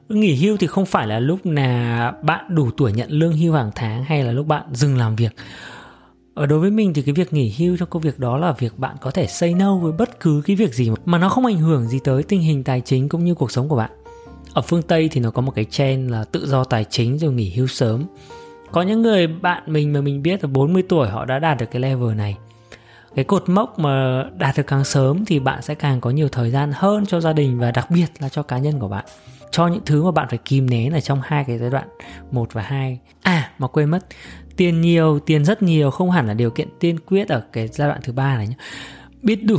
nghỉ 0.09 0.35
hưu 0.35 0.57
thì 0.57 0.67
không 0.67 0.87
phải 0.87 1.07
là 1.07 1.19
lúc 1.19 1.41
là 1.45 2.13
bạn 2.23 2.45
đủ 2.49 2.71
tuổi 2.77 2.93
nhận 2.93 3.11
lương 3.11 3.33
hưu 3.33 3.55
hàng 3.55 3.71
tháng 3.75 4.05
hay 4.05 4.25
là 4.25 4.33
lúc 4.33 4.47
bạn 4.47 4.63
dừng 4.73 4.99
làm 4.99 5.17
việc. 5.17 5.37
Ở 6.35 6.47
đối 6.47 6.59
với 6.59 6.71
mình 6.71 6.95
thì 6.95 7.03
cái 7.03 7.13
việc 7.13 7.33
nghỉ 7.33 7.55
hưu 7.59 7.77
trong 7.77 7.89
công 7.89 8.03
việc 8.03 8.19
đó 8.19 8.39
là 8.39 8.53
việc 8.53 8.79
bạn 8.79 8.97
có 9.01 9.11
thể 9.11 9.27
say 9.27 9.55
no 9.55 9.77
với 9.77 9.93
bất 9.93 10.21
cứ 10.21 10.43
cái 10.47 10.57
việc 10.57 10.75
gì 10.75 10.91
mà 11.05 11.19
nó 11.19 11.29
không 11.29 11.47
ảnh 11.47 11.59
hưởng 11.59 11.87
gì 11.89 11.99
tới 12.05 12.23
tình 12.23 12.41
hình 12.41 12.65
tài 12.65 12.81
chính 12.81 13.09
cũng 13.09 13.25
như 13.25 13.35
cuộc 13.35 13.51
sống 13.51 13.69
của 13.69 13.77
bạn. 13.77 13.91
Ở 14.55 14.63
phương 14.63 14.83
tây 14.83 15.09
thì 15.13 15.21
nó 15.21 15.31
có 15.31 15.43
một 15.43 15.53
cái 15.55 15.65
trend 15.65 16.11
là 16.11 16.25
tự 16.25 16.47
do 16.47 16.65
tài 16.65 16.85
chính 16.91 17.19
rồi 17.19 17.33
nghỉ 17.33 17.51
hưu 17.51 17.67
sớm. 17.67 18.05
Có 18.73 18.83
những 18.83 19.03
người 19.03 19.27
bạn 19.27 19.63
mình 19.67 19.93
mà 19.93 20.01
mình 20.01 20.23
biết 20.23 20.45
là 20.45 20.49
40 20.53 20.83
tuổi 20.89 21.09
họ 21.09 21.25
đã 21.25 21.39
đạt 21.39 21.59
được 21.59 21.67
cái 21.71 21.83
level 21.83 22.15
này 22.15 22.37
cái 23.17 23.25
cột 23.25 23.49
mốc 23.49 23.79
mà 23.79 24.25
đạt 24.39 24.57
được 24.57 24.67
càng 24.67 24.85
sớm 24.85 25.25
thì 25.25 25.39
bạn 25.39 25.63
sẽ 25.63 25.75
càng 25.75 26.01
có 26.01 26.11
nhiều 26.11 26.29
thời 26.29 26.51
gian 26.51 26.73
hơn 26.75 27.07
cho 27.07 27.21
gia 27.21 27.33
đình 27.33 27.59
và 27.59 27.71
đặc 27.71 27.91
biệt 27.91 28.07
là 28.19 28.29
cho 28.29 28.43
cá 28.43 28.59
nhân 28.59 28.79
của 28.79 28.89
bạn 28.89 29.05
cho 29.51 29.67
những 29.67 29.83
thứ 29.87 30.05
mà 30.05 30.11
bạn 30.11 30.27
phải 30.31 30.39
kìm 30.45 30.71
nén 30.71 30.93
ở 30.93 31.01
trong 31.01 31.21
hai 31.25 31.45
cái 31.45 31.59
giai 31.59 31.71
đoạn 31.71 31.89
1 32.31 32.53
và 32.53 32.63
2. 32.63 33.01
À 33.23 33.51
mà 33.59 33.67
quên 33.67 33.91
mất, 33.91 34.07
tiền 34.57 34.81
nhiều, 34.81 35.19
tiền 35.19 35.45
rất 35.45 35.63
nhiều 35.63 35.91
không 35.91 36.11
hẳn 36.11 36.27
là 36.27 36.35
điều 36.35 36.51
kiện 36.51 36.69
tiên 36.81 37.01
quyết 37.01 37.29
ở 37.29 37.43
cái 37.53 37.69
giai 37.69 37.89
đoạn 37.89 38.01
thứ 38.05 38.13
ba 38.13 38.37
này 38.37 38.49
nhé. 38.49 38.55
Biết 39.23 39.45
đủ 39.45 39.59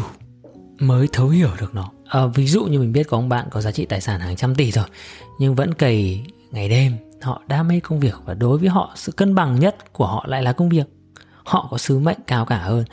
mới 0.80 1.08
thấu 1.14 1.28
hiểu 1.28 1.50
được 1.60 1.76
nó. 1.76 1.92
À, 2.06 2.26
ví 2.36 2.48
dụ 2.48 2.66
như 2.66 2.80
mình 2.80 2.92
biết 2.92 3.08
có 3.10 3.18
ông 3.18 3.30
bạn 3.30 3.48
có 3.52 3.62
giá 3.62 3.72
trị 3.72 3.86
tài 3.86 4.02
sản 4.02 4.20
hàng 4.20 4.36
trăm 4.36 4.56
tỷ 4.56 4.72
rồi 4.72 4.86
nhưng 5.40 5.56
vẫn 5.56 5.74
cày 5.74 6.26
ngày 6.52 6.70
đêm 6.70 6.98
họ 7.22 7.42
đam 7.48 7.68
mê 7.68 7.80
công 7.80 8.00
việc 8.00 8.16
và 8.26 8.34
đối 8.34 8.58
với 8.58 8.70
họ 8.70 8.92
sự 8.96 9.12
cân 9.12 9.36
bằng 9.36 9.60
nhất 9.60 9.94
của 9.94 10.06
họ 10.06 10.26
lại 10.28 10.44
là 10.44 10.54
công 10.54 10.70
việc 10.70 10.86
họ 11.44 11.68
có 11.72 11.78
sứ 11.78 12.00
mệnh 12.00 12.18
cao 12.28 12.46
cả 12.46 12.58
hơn 12.58 12.86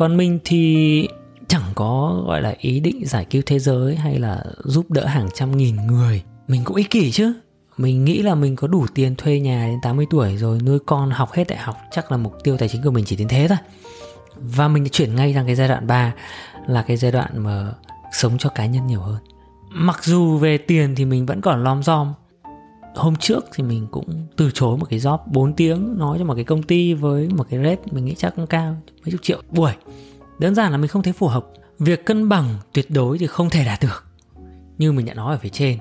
còn 0.00 0.16
mình 0.16 0.38
thì 0.44 1.08
chẳng 1.48 1.62
có, 1.74 2.22
gọi 2.26 2.42
là, 2.42 2.54
ý 2.58 2.80
định 2.80 3.06
giải 3.06 3.24
cứu 3.24 3.42
thế 3.46 3.58
giới 3.58 3.96
hay 3.96 4.18
là 4.18 4.44
giúp 4.64 4.90
đỡ 4.90 5.06
hàng 5.06 5.28
trăm 5.34 5.56
nghìn 5.56 5.76
người. 5.76 6.22
Mình 6.48 6.64
cũng 6.64 6.76
ích 6.76 6.90
kỷ 6.90 7.10
chứ. 7.10 7.32
Mình 7.76 8.04
nghĩ 8.04 8.22
là 8.22 8.34
mình 8.34 8.56
có 8.56 8.68
đủ 8.68 8.86
tiền 8.94 9.14
thuê 9.16 9.40
nhà 9.40 9.66
đến 9.66 9.78
80 9.82 10.06
tuổi 10.10 10.36
rồi, 10.36 10.58
nuôi 10.60 10.78
con, 10.86 11.10
học 11.10 11.32
hết 11.32 11.48
đại 11.48 11.58
học, 11.58 11.76
chắc 11.90 12.12
là 12.12 12.18
mục 12.18 12.32
tiêu 12.44 12.56
tài 12.56 12.68
chính 12.68 12.82
của 12.82 12.90
mình 12.90 13.04
chỉ 13.04 13.16
đến 13.16 13.28
thế 13.28 13.48
thôi. 13.48 13.58
Và 14.36 14.68
mình 14.68 14.88
chuyển 14.88 15.16
ngay 15.16 15.34
sang 15.34 15.46
cái 15.46 15.54
giai 15.54 15.68
đoạn 15.68 15.86
3 15.86 16.14
là 16.66 16.82
cái 16.82 16.96
giai 16.96 17.12
đoạn 17.12 17.38
mà 17.38 17.72
sống 18.12 18.38
cho 18.38 18.48
cá 18.48 18.66
nhân 18.66 18.86
nhiều 18.86 19.00
hơn. 19.00 19.18
Mặc 19.70 20.04
dù 20.04 20.36
về 20.36 20.58
tiền 20.58 20.94
thì 20.94 21.04
mình 21.04 21.26
vẫn 21.26 21.40
còn 21.40 21.64
lom 21.64 21.82
rom 21.82 22.12
hôm 22.94 23.16
trước 23.16 23.44
thì 23.54 23.64
mình 23.64 23.86
cũng 23.90 24.26
từ 24.36 24.50
chối 24.54 24.76
một 24.76 24.86
cái 24.90 24.98
job 24.98 25.18
4 25.26 25.52
tiếng, 25.52 25.98
nói 25.98 26.18
cho 26.18 26.24
một 26.24 26.34
cái 26.34 26.44
công 26.44 26.62
ty 26.62 26.94
với 26.94 27.28
một 27.28 27.46
cái 27.50 27.60
rate 27.64 27.82
mình 27.90 28.04
nghĩ 28.04 28.14
chắc 28.14 28.36
cũng 28.36 28.46
cao, 28.46 28.76
mấy 29.04 29.12
chục 29.12 29.22
triệu 29.22 29.42
buổi. 29.50 29.72
Đơn 30.38 30.54
giản 30.54 30.72
là 30.72 30.78
mình 30.78 30.88
không 30.88 31.02
thấy 31.02 31.12
phù 31.12 31.26
hợp. 31.26 31.46
Việc 31.78 32.04
cân 32.04 32.28
bằng 32.28 32.54
tuyệt 32.72 32.90
đối 32.90 33.18
thì 33.18 33.26
không 33.26 33.50
thể 33.50 33.64
đạt 33.64 33.78
được. 33.82 34.04
Như 34.78 34.92
mình 34.92 35.06
đã 35.06 35.14
nói 35.14 35.34
ở 35.34 35.38
phía 35.38 35.48
trên. 35.48 35.78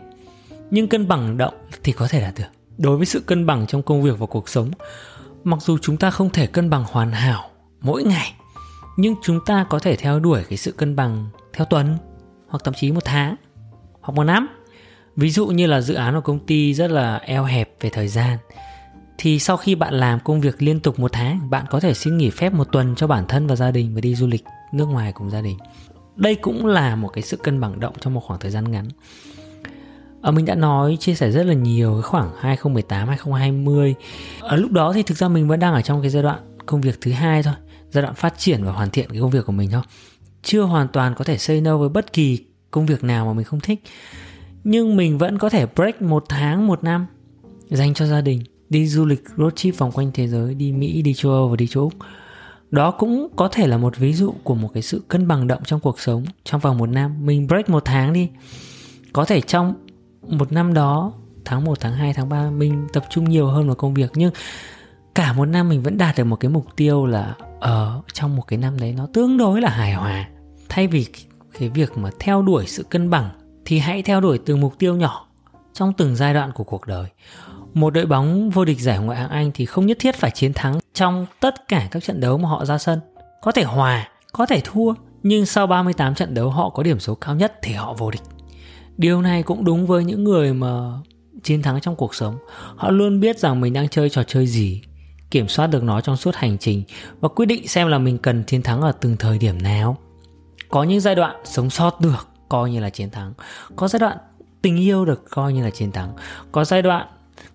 Nhưng 0.72 0.88
cân 0.88 1.08
bằng 1.08 1.38
động 1.38 1.54
thì 1.84 1.92
có 1.92 2.08
thể 2.08 2.22
đạt 2.22 2.34
được. 2.38 2.46
Đối 2.78 2.98
với 2.98 3.06
sự 3.06 3.20
cân 3.20 3.46
bằng 3.46 3.68
trong 3.68 3.82
công 3.82 4.01
việc 4.01 4.20
và 4.20 4.25
cuộc 4.25 4.50
sống, 4.50 4.72
mặc 5.44 5.62
dù 5.62 5.78
chúng 5.78 5.98
ta 5.98 6.12
không 6.12 6.30
thể 6.30 6.48
cân 6.48 6.70
bằng 6.70 6.86
hoàn 6.92 7.12
hảo 7.12 7.50
mỗi 7.82 8.04
ngày, 8.04 8.34
nhưng 8.98 9.16
chúng 9.22 9.39
ta 9.46 9.66
có 9.70 9.80
thể 9.80 9.96
theo 9.96 10.20
đuổi 10.20 10.44
cái 10.50 10.58
sự 10.58 10.72
cân 10.72 10.96
bằng 10.96 11.28
theo 11.54 11.66
tuần 11.66 11.98
hoặc 12.48 12.63
thậm 12.63 12.74
chí 12.74 12.92
một 12.92 13.06
tháng 13.06 13.36
hoặc 14.01 14.13
một 14.13 14.24
năm 14.24 14.48
ví 15.16 15.30
dụ 15.30 15.48
như 15.48 15.68
là 15.68 15.82
dự 15.82 15.94
án 15.94 16.16
của 16.16 16.22
công 16.22 16.46
ty 16.46 16.74
rất 16.74 16.92
là 16.92 17.18
eo 17.18 17.44
hẹp 17.44 17.70
về 17.82 17.89
thời 17.89 18.08
gian, 18.08 18.38
thì 19.18 19.39
sau 19.39 19.58
khi 19.58 19.75
bạn 19.75 19.94
làm 19.94 20.20
công 20.20 20.42
việc 20.42 20.62
liên 20.62 20.80
tục 20.80 21.00
một 21.00 21.12
tháng, 21.13 21.50
bạn 21.50 21.66
có 21.70 21.80
thể 21.80 21.94
xin 21.94 22.18
nghỉ 22.18 22.30
phép 22.30 22.54
một 22.54 22.68
tuần 22.72 22.96
cho 22.96 23.08
bản 23.08 23.25
thân 23.28 23.48
và 23.48 23.56
gia 23.56 23.72
đình 23.72 23.96
và 23.96 24.01
đi 24.01 24.16
du 24.16 24.28
lịch 24.28 24.44
nước 24.72 24.86
ngoài 24.86 25.12
cùng 25.13 25.30
gia 25.30 25.42
đình. 25.42 25.58
Đây 26.16 26.36
cũng 26.36 26.66
là 26.66 26.96
một 26.96 27.08
cái 27.08 27.22
sự 27.22 27.38
cân 27.38 27.60
bằng 27.60 27.80
động 27.80 27.94
trong 28.00 28.13
một 28.13 28.24
khoảng 28.24 28.39
thời 28.39 28.51
gian 28.51 28.72
ngắn. 28.72 28.86
Ở 30.22 30.32
mình 30.32 30.46
đã 30.46 30.56
nói, 30.56 30.98
chia 31.00 31.16
sẻ 31.16 31.32
rất 31.32 31.44
là 31.44 31.54
nhiều 31.54 31.94
cái 31.94 32.01
khoảng 32.01 32.32
2018 32.39 33.08
2020 33.08 33.96
ở 34.39 34.56
lúc 34.56 34.72
đó 34.72 34.94
thì 34.94 35.04
thực 35.04 35.18
ra 35.18 35.28
mình 35.28 35.48
vẫn 35.48 35.60
đang 35.60 35.74
ở 35.74 35.82
trong 35.82 36.01
cái 36.01 36.10
giai 36.10 36.24
đoạn 36.24 36.39
công 36.66 36.82
việc 36.82 37.01
thứ 37.01 37.12
hai 37.12 37.44
thôi, 37.44 37.54
giai 37.92 38.01
đoạn 38.01 38.16
phát 38.16 38.34
triển 38.38 38.63
và 38.63 38.72
hoàn 38.72 38.89
thiện 38.89 39.10
cái 39.10 39.22
công 39.22 39.30
việc 39.30 39.46
của 39.46 39.51
mình 39.51 39.70
thôi. 39.72 39.82
Chưa 40.44 40.62
hoàn 40.62 40.88
toàn 40.88 41.16
có 41.16 41.24
thể 41.24 41.38
xây 41.38 41.62
no 41.62 41.78
với 41.78 41.89
bất 41.89 42.13
kỳ 42.13 42.46
công 42.72 42.86
việc 42.86 43.04
nào 43.04 43.25
mà 43.25 43.34
mình 43.34 43.46
không 43.46 43.60
thích 43.60 43.84
nhưng 44.63 44.96
mình 44.96 45.18
vẫn 45.18 45.38
có 45.38 45.50
thể 45.50 45.66
break 45.66 46.01
một 46.01 46.24
tháng 46.30 46.68
một 46.68 46.84
năm. 46.84 47.06
Dành 47.70 47.94
cho 47.94 48.06
gia 48.06 48.22
đình 48.22 48.44
đi 48.70 48.88
du 48.88 49.06
lịch 49.06 49.24
road 49.38 49.54
trip 49.56 49.78
vòng 49.78 49.92
quanh 49.92 50.12
thế 50.13 50.28
giới 50.28 50.56
đi 50.56 50.72
mỹ 50.72 51.01
đi 51.01 51.13
châu 51.13 51.32
âu 51.32 51.50
và 51.50 51.56
đi 51.56 51.68
châu 51.68 51.84
úc. 51.84 51.94
Đó 52.72 52.92
cũng 52.92 53.28
có 53.36 53.48
thể 53.48 53.68
là 53.68 53.78
một 53.78 53.98
ví 53.98 54.13
dụ 54.13 54.34
của 54.44 54.56
một 54.56 54.70
cái 54.74 54.84
sự 54.84 55.01
cân 55.08 55.28
bằng 55.28 55.48
động 55.48 55.62
trong 55.66 55.80
cuộc 55.80 56.00
sống 56.00 56.25
trong 56.44 56.62
vòng 56.62 56.78
một 56.78 56.89
năm. 56.89 57.25
Mình 57.25 57.48
break 57.48 57.70
một 57.70 57.86
tháng 57.86 58.13
đi. 58.13 58.30
Có 59.13 59.25
thể 59.25 59.42
trong 59.42 59.74
một 60.28 60.51
năm 60.51 60.74
đó 60.74 61.13
tháng 61.46 61.63
1, 61.66 61.80
tháng 61.80 61.94
2, 61.94 62.13
tháng 62.13 62.30
3 62.30 62.50
mình 62.50 62.88
tập 62.94 63.06
trung 63.10 63.30
nhiều 63.30 63.48
hơn 63.48 63.68
vào 63.68 63.75
công 63.75 63.94
việc. 63.94 64.12
Nhưng 64.16 64.32
cả 65.16 65.34
một 65.34 65.46
năm 65.46 65.70
mình 65.70 65.84
vẫn 65.84 65.98
đạt 65.98 66.18
được 66.18 66.24
một 66.24 66.36
cái 66.36 66.51
mục 66.51 66.66
tiêu 66.75 67.06
là 67.06 67.36
ở 67.60 68.01
trong 68.13 68.36
một 68.36 68.44
cái 68.48 68.60
năm 68.60 68.80
đấy 68.80 68.94
nó 68.98 69.08
tương 69.13 69.38
đối 69.38 69.62
là 69.62 69.70
hài 69.70 69.94
hòa. 69.94 70.30
Thay 70.70 70.88
vì 70.88 71.06
cái 71.60 71.70
việc 71.70 71.98
mà 71.98 72.10
theo 72.20 72.42
đuổi 72.42 72.66
sự 72.68 72.84
cân 72.84 73.10
bằng 73.10 73.30
thì 73.70 73.80
hãy 73.80 74.02
theo 74.02 74.22
đuổi 74.22 74.40
từng 74.46 74.60
mục 74.60 74.80
tiêu 74.80 74.96
nhỏ 74.96 75.28
trong 75.74 75.94
từng 75.94 76.16
giai 76.16 76.34
đoạn 76.34 76.52
của 76.52 76.64
cuộc 76.64 76.88
đời 76.88 77.10
một 77.74 77.94
đội 77.94 78.06
bóng 78.06 78.50
vô 78.50 78.66
địch 78.66 78.80
giải 78.80 79.00
ngoại 79.00 79.18
hạng 79.18 79.30
Anh 79.30 79.52
thì 79.54 79.66
không 79.66 79.86
nhất 79.86 79.98
thiết 80.00 80.16
phải 80.16 80.32
chiến 80.32 80.54
thắng 80.54 80.80
trong 80.94 81.26
tất 81.40 81.68
cả 81.68 81.88
các 81.92 82.04
trận 82.04 82.20
đấu 82.20 82.38
mà 82.38 82.50
họ 82.50 82.66
ra 82.66 82.78
sân. 82.78 83.00
Có 83.42 83.52
thể 83.52 83.64
hòa, 83.64 84.10
có 84.32 84.46
thể 84.46 84.62
thua, 84.64 84.94
nhưng 85.24 85.46
sau 85.46 85.68
38 85.68 86.16
trận 86.16 86.34
đấu 86.34 86.50
họ 86.50 86.70
có 86.70 86.84
điểm 86.84 87.00
số 87.00 87.16
cao 87.16 87.36
nhất 87.36 87.54
thì 87.62 87.74
họ 87.74 87.94
vô 87.94 88.12
địch. 88.12 88.22
Điều 88.98 89.22
này 89.22 89.44
cũng 89.44 89.66
đúng 89.66 89.88
với 89.88 90.04
những 90.04 90.24
người 90.24 90.54
mà 90.54 90.92
chiến 91.44 91.62
thắng 91.62 91.82
trong 91.82 91.96
cuộc 91.96 92.16
sống. 92.16 92.38
Họ 92.76 92.92
luôn 92.92 93.20
biết 93.20 93.40
rằng 93.40 93.62
mình 93.62 93.74
đang 93.74 93.90
chơi 93.90 94.10
trò 94.10 94.24
chơi 94.24 94.48
gì, 94.48 94.82
kiểm 95.32 95.48
soát 95.48 95.68
được 95.68 95.84
nó 95.84 96.02
trong 96.02 96.18
suốt 96.18 96.36
hành 96.36 96.58
trình 96.58 96.84
và 97.20 97.30
quyết 97.30 97.46
định 97.46 97.68
xem 97.68 97.88
là 97.88 97.98
mình 97.98 98.18
cần 98.18 98.44
chiến 98.44 98.62
thắng 98.62 98.82
ở 98.82 98.92
từng 98.92 99.18
thời 99.18 99.38
điểm 99.38 99.62
nào. 99.62 99.98
Có 100.70 100.84
những 100.84 101.00
giai 101.00 101.16
đoạn 101.16 101.36
sống 101.44 101.70
sót 101.70 102.02
được 102.02 102.28
coi 102.50 102.72
như 102.72 102.79
là 102.79 102.89
chiến 102.89 103.10
thắng. 103.10 103.34
Có 103.75 103.88
giai 103.88 104.00
đoạn 104.00 104.18
tình 104.62 104.77
yêu 104.77 105.06
được 105.06 105.29
coi 105.29 105.53
như 105.53 105.63
là 105.63 105.70
chiến 105.70 105.91
thắng. 105.91 106.13
Có 106.51 106.66
giai 106.66 106.81
đoạn 106.81 107.07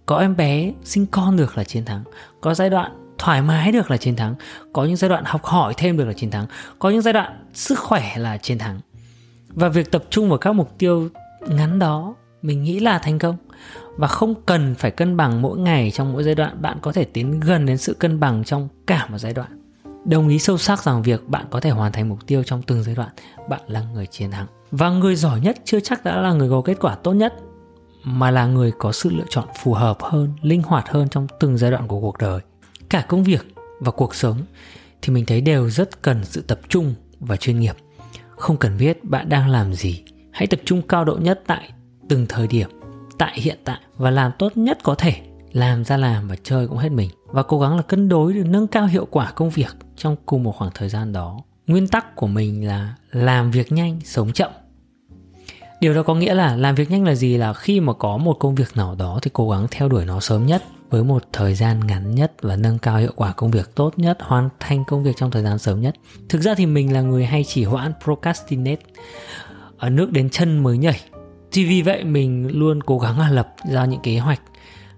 có 0.06 0.18
em 0.18 0.36
bé 0.36 0.72
sinh 0.84 1.06
con 1.06 1.36
được 1.36 1.58
là 1.58 1.64
chiến 1.64 1.84
thắng. 1.84 2.04
Có 2.40 2.54
giai 2.54 2.70
đoạn 2.70 3.14
thoải 3.18 3.42
mái 3.42 3.72
được 3.72 3.90
là 3.90 3.96
chiến 3.96 4.16
thắng. 4.16 4.34
Có 4.72 4.84
những 4.84 4.96
giai 4.96 5.08
đoạn 5.08 5.24
học 5.26 5.44
hỏi 5.44 5.74
thêm 5.76 5.96
được 5.96 6.04
là 6.04 6.12
chiến 6.12 6.30
thắng. 6.30 6.46
Có 6.78 6.90
những 6.90 7.02
giai 7.02 7.12
đoạn 7.12 7.46
sức 7.54 7.78
khỏe 7.78 8.12
là 8.16 8.36
chiến 8.38 8.58
thắng. 8.58 8.80
Và 9.48 9.68
việc 9.68 9.90
tập 9.90 10.04
trung 10.10 10.28
vào 10.28 10.38
các 10.38 10.52
mục 10.52 10.78
tiêu 10.78 11.08
ngắn 11.46 11.78
đó, 11.78 12.14
mình 12.42 12.62
nghĩ 12.62 12.80
là 12.80 12.98
thành 12.98 13.18
công 13.18 13.36
và 13.96 14.08
không 14.08 14.34
cần 14.46 14.74
phải 14.74 14.90
cân 14.90 15.16
bằng 15.16 15.42
mỗi 15.42 15.58
ngày 15.58 15.90
trong 15.90 16.12
mỗi 16.12 16.24
giai 16.24 16.34
đoạn 16.34 16.62
bạn 16.62 16.78
có 16.82 16.92
thể 16.92 17.04
tiến 17.04 17.40
gần 17.40 17.66
đến 17.66 17.78
sự 17.78 17.94
cân 17.94 18.20
bằng 18.20 18.44
trong 18.44 18.68
cả 18.86 19.06
một 19.10 19.18
giai 19.18 19.32
đoạn 19.32 19.63
đồng 20.04 20.28
ý 20.28 20.38
sâu 20.38 20.58
sắc 20.58 20.82
rằng 20.82 21.02
việc 21.02 21.28
bạn 21.28 21.46
có 21.50 21.60
thể 21.60 21.70
hoàn 21.70 21.92
thành 21.92 22.08
mục 22.08 22.26
tiêu 22.26 22.42
trong 22.42 22.62
từng 22.62 22.82
giai 22.82 22.94
đoạn, 22.94 23.10
bạn 23.48 23.60
là 23.66 23.82
người 23.94 24.06
chiến 24.06 24.30
thắng. 24.30 24.46
Và 24.70 24.90
người 24.90 25.16
giỏi 25.16 25.40
nhất 25.40 25.56
chưa 25.64 25.80
chắc 25.80 26.04
đã 26.04 26.20
là 26.20 26.32
người 26.32 26.50
có 26.50 26.62
kết 26.64 26.76
quả 26.80 26.94
tốt 26.94 27.12
nhất, 27.12 27.34
mà 28.04 28.30
là 28.30 28.46
người 28.46 28.72
có 28.78 28.92
sự 28.92 29.10
lựa 29.10 29.24
chọn 29.28 29.48
phù 29.62 29.74
hợp 29.74 30.02
hơn, 30.02 30.32
linh 30.42 30.62
hoạt 30.62 30.88
hơn 30.88 31.08
trong 31.08 31.26
từng 31.40 31.58
giai 31.58 31.70
đoạn 31.70 31.88
của 31.88 32.00
cuộc 32.00 32.18
đời. 32.18 32.40
Cả 32.88 33.04
công 33.08 33.24
việc 33.24 33.46
và 33.80 33.90
cuộc 33.90 34.14
sống 34.14 34.38
thì 35.02 35.12
mình 35.12 35.26
thấy 35.26 35.40
đều 35.40 35.70
rất 35.70 36.02
cần 36.02 36.24
sự 36.24 36.42
tập 36.42 36.60
trung 36.68 36.94
và 37.20 37.36
chuyên 37.36 37.60
nghiệp. 37.60 37.76
Không 38.36 38.56
cần 38.56 38.78
biết 38.78 39.04
bạn 39.04 39.28
đang 39.28 39.48
làm 39.48 39.74
gì, 39.74 40.04
hãy 40.30 40.46
tập 40.46 40.60
trung 40.64 40.82
cao 40.88 41.04
độ 41.04 41.16
nhất 41.16 41.42
tại 41.46 41.72
từng 42.08 42.26
thời 42.28 42.46
điểm, 42.46 42.70
tại 43.18 43.40
hiện 43.40 43.58
tại. 43.64 43.80
Và 43.96 44.10
làm 44.10 44.32
tốt 44.38 44.56
nhất 44.56 44.78
có 44.82 44.94
thể, 44.94 45.14
làm 45.52 45.84
ra 45.84 45.96
làm 45.96 46.28
và 46.28 46.36
chơi 46.42 46.68
cũng 46.68 46.78
hết 46.78 46.88
mình. 46.88 47.10
Và 47.26 47.42
cố 47.42 47.60
gắng 47.60 47.76
là 47.76 47.82
cân 47.82 48.08
đối 48.08 48.32
để 48.32 48.42
nâng 48.42 48.66
cao 48.66 48.86
hiệu 48.86 49.06
quả 49.10 49.32
công 49.32 49.50
việc 49.50 49.76
trong 49.96 50.16
cùng 50.26 50.42
một 50.42 50.56
khoảng 50.56 50.70
thời 50.74 50.88
gian 50.88 51.12
đó. 51.12 51.40
Nguyên 51.66 51.88
tắc 51.88 52.16
của 52.16 52.26
mình 52.26 52.66
là 52.66 52.94
làm 53.12 53.50
việc 53.50 53.72
nhanh, 53.72 54.00
sống 54.04 54.32
chậm. 54.32 54.50
Điều 55.80 55.94
đó 55.94 56.02
có 56.02 56.14
nghĩa 56.14 56.34
là 56.34 56.56
làm 56.56 56.74
việc 56.74 56.90
nhanh 56.90 57.04
là 57.04 57.14
gì? 57.14 57.36
Là 57.36 57.52
khi 57.52 57.80
mà 57.80 57.92
có 57.92 58.16
một 58.16 58.36
công 58.38 58.54
việc 58.54 58.76
nào 58.76 58.94
đó 58.94 59.18
thì 59.22 59.30
cố 59.34 59.50
gắng 59.50 59.66
theo 59.70 59.88
đuổi 59.88 60.04
nó 60.04 60.20
sớm 60.20 60.46
nhất, 60.46 60.62
với 60.90 61.04
một 61.04 61.24
thời 61.32 61.54
gian 61.54 61.80
ngắn 61.86 62.14
nhất 62.14 62.32
và 62.42 62.56
nâng 62.56 62.78
cao 62.78 62.96
hiệu 62.96 63.12
quả 63.16 63.32
công 63.32 63.50
việc 63.50 63.74
tốt 63.74 63.98
nhất, 63.98 64.18
hoàn 64.20 64.48
thành 64.60 64.84
công 64.84 65.02
việc 65.02 65.16
trong 65.16 65.30
thời 65.30 65.42
gian 65.42 65.58
sớm 65.58 65.80
nhất. 65.80 65.94
Thực 66.28 66.42
ra 66.42 66.54
thì 66.54 66.66
mình 66.66 66.92
là 66.92 67.00
người 67.00 67.24
hay 67.24 67.44
chỉ 67.44 67.64
hoãn 67.64 67.92
procrastinate, 68.04 68.82
ở 69.78 69.90
nước 69.90 70.12
đến 70.12 70.30
chân 70.30 70.62
mới 70.62 70.78
nhảy. 70.78 71.00
Thì 71.52 71.64
vì 71.64 71.82
vậy 71.82 72.04
mình 72.04 72.48
luôn 72.58 72.82
cố 72.82 72.98
gắng 72.98 73.20
là 73.20 73.30
lập 73.30 73.54
ra 73.72 73.84
những 73.84 74.00
kế 74.02 74.18
hoạch, 74.18 74.40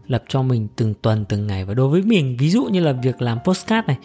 lập 0.06 0.24
cho 0.28 0.42
mình 0.42 0.68
từng 0.76 0.94
tuần, 1.02 1.24
từng 1.24 1.46
ngày. 1.46 1.64
Và 1.64 1.74
đối 1.74 1.88
với 1.88 2.02
mình, 2.02 2.36
ví 2.36 2.50
dụ 2.50 2.64
như 2.64 2.80
là 2.80 2.92
việc 2.92 3.22
làm 3.22 3.38
postcard 3.44 3.86
này 3.86 3.96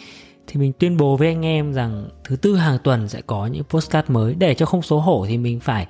thì 0.47 0.59
mình 0.59 0.73
tuyên 0.79 0.97
bố 0.97 1.17
với 1.17 1.27
anh 1.27 1.45
em 1.45 1.73
rằng 1.73 2.09
thứ 2.23 2.35
tư 2.35 2.55
hàng 2.55 2.77
tuần 2.83 3.07
sẽ 3.07 3.21
có 3.21 3.47
những 3.47 3.63
postcard 3.63 4.09
mới 4.09 4.33
để 4.33 4.53
cho 4.53 4.65
không 4.65 4.81
xấu 4.81 4.99
hổ 4.99 5.25
thì 5.29 5.37
mình 5.37 5.59
phải 5.59 5.87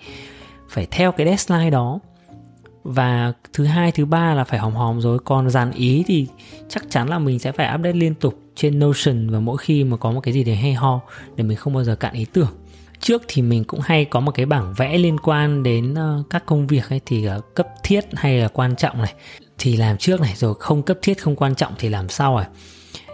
phải 0.69 0.87
theo 0.91 1.11
cái 1.11 1.27
deadline 1.27 1.69
đó. 1.69 1.99
Và 2.83 3.33
thứ 3.53 3.65
hai 3.65 3.91
thứ 3.91 4.05
ba 4.05 4.33
là 4.33 4.43
phải 4.43 4.59
hòm 4.59 4.73
hòm 4.73 5.01
rồi. 5.01 5.19
Còn 5.19 5.49
dàn 5.49 5.71
ý 5.71 6.03
thì 6.07 6.27
chắc 6.69 6.83
chắn 6.89 7.09
là 7.09 7.19
mình 7.19 7.39
sẽ 7.39 7.51
phải 7.51 7.75
update 7.75 7.93
liên 7.93 8.15
tục 8.15 8.39
trên 8.55 8.79
notion 8.79 9.29
và 9.29 9.39
mỗi 9.39 9.57
khi 9.57 9.83
mà 9.83 9.97
có 9.97 10.11
một 10.11 10.21
cái 10.21 10.33
gì 10.33 10.43
để 10.43 10.55
hay 10.55 10.73
ho 10.73 11.01
để 11.35 11.43
mình 11.43 11.57
không 11.57 11.73
bao 11.73 11.83
giờ 11.83 11.95
cạn 11.95 12.13
ý 12.13 12.25
tưởng. 12.33 12.49
Trước 12.99 13.21
thì 13.27 13.41
mình 13.41 13.63
cũng 13.63 13.79
hay 13.83 14.05
có 14.05 14.19
một 14.19 14.31
cái 14.31 14.45
bảng 14.45 14.73
vẽ 14.77 14.97
liên 14.97 15.17
quan 15.17 15.63
đến 15.63 15.93
uh, 15.93 16.29
các 16.29 16.45
công 16.45 16.67
việc 16.67 16.89
ấy 16.89 17.01
thì 17.05 17.27
uh, 17.37 17.55
cấp 17.55 17.67
thiết 17.83 18.05
hay 18.13 18.39
là 18.39 18.47
quan 18.47 18.75
trọng 18.75 18.97
này. 18.97 19.13
Thì 19.57 19.77
làm 19.77 19.97
trước 19.97 20.21
này 20.21 20.33
rồi 20.35 20.53
không 20.59 20.83
cấp 20.83 20.97
thiết 21.01 21.21
không 21.21 21.35
quan 21.35 21.55
trọng 21.55 21.73
thì 21.79 21.89
làm 21.89 22.09
sau 22.09 22.37
này 22.37 22.47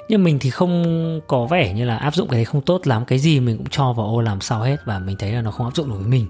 nhưng 0.09 0.23
mình 0.23 0.37
thì 0.39 0.49
không 0.49 1.21
có 1.27 1.45
vẻ 1.45 1.73
như 1.73 1.85
là 1.85 1.97
áp 1.97 2.15
dụng 2.15 2.27
cái 2.27 2.37
đấy 2.37 2.45
không 2.45 2.61
tốt 2.61 2.87
lắm. 2.87 3.05
Cái 3.05 3.19
gì 3.19 3.39
mình 3.39 3.57
cũng 3.57 3.67
cho 3.69 3.93
vào 3.93 4.05
ô 4.05 4.21
làm 4.21 4.41
sao 4.41 4.61
hết 4.61 4.77
và 4.85 4.99
mình 4.99 5.15
thấy 5.19 5.31
là 5.31 5.41
nó 5.41 5.51
không 5.51 5.67
áp 5.67 5.75
dụng 5.75 5.89
được 5.89 5.95
với 5.99 6.07
mình. 6.07 6.27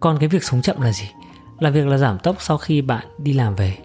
Còn 0.00 0.18
cái 0.18 0.28
việc 0.28 0.44
sống 0.44 0.62
chậm 0.62 0.80
là 0.80 0.92
gì? 0.92 1.04
Là 1.58 1.70
việc 1.70 1.86
là 1.86 1.98
giảm 1.98 2.18
tốc 2.18 2.36
sau 2.38 2.58
khi 2.58 2.82
bạn 2.82 3.06
đi 3.18 3.32
làm 3.32 3.54
về, 3.54 3.76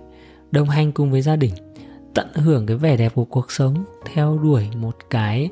đồng 0.51 0.69
hành 0.69 0.91
cùng 0.91 1.11
với 1.11 1.21
gia 1.21 1.35
đình, 1.35 1.53
tận 2.13 2.27
hưởng 2.33 2.65
cái 2.65 2.77
vẻ 2.77 2.97
đẹp 2.97 3.11
của 3.15 3.25
cuộc 3.25 3.51
sống 3.51 3.83
theo 4.13 4.39
đuổi 4.43 4.67
một 4.75 4.95
cái 5.09 5.49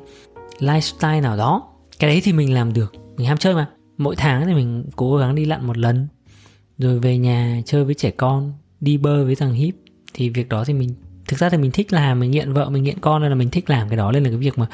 lifestyle 0.58 1.22
nào 1.22 1.36
đó. 1.36 1.68
Cái 1.98 2.10
đấy 2.10 2.20
thì 2.24 2.32
mình 2.32 2.54
làm 2.54 2.72
được. 2.72 2.94
Mình 3.16 3.26
ham 3.26 3.38
chơi 3.38 3.54
mà. 3.54 3.68
Mỗi 3.98 4.16
tháng 4.16 4.46
thì 4.46 4.54
mình 4.54 4.84
cố 4.96 5.16
gắng 5.16 5.34
đi 5.34 5.44
lặn 5.44 5.66
một 5.66 5.78
lần, 5.78 6.08
rồi 6.78 6.98
về 6.98 7.18
nhà 7.18 7.62
chơi 7.66 7.84
với 7.84 7.94
trẻ 7.94 8.10
con, 8.10 8.52
đi 8.80 8.96
bơi 8.96 9.24
với 9.24 9.34
thằng 9.34 9.52
híp 9.52 9.74
thì 10.14 10.28
việc 10.28 10.48
đó 10.48 10.64
thì 10.64 10.74
mình 10.74 10.94
thực 11.32 11.38
ra 11.38 11.50
thì 11.50 11.58
mình 11.58 11.70
thích 11.70 11.92
làm, 11.92 12.20
mình 12.20 12.30
nghiện 12.30 12.52
vợ, 12.52 12.70
mình 12.70 12.82
nghiện 12.82 12.98
con 13.00 13.22
nên 13.22 13.30
là 13.30 13.34
mình 13.34 13.50
thích 13.50 13.70
làm 13.70 13.88
cái 13.88 13.96
đó. 13.96 14.12
Nên 14.12 14.22
là 14.22 14.30
cái 14.30 14.38
việc 14.38 14.58
mà 14.58 14.66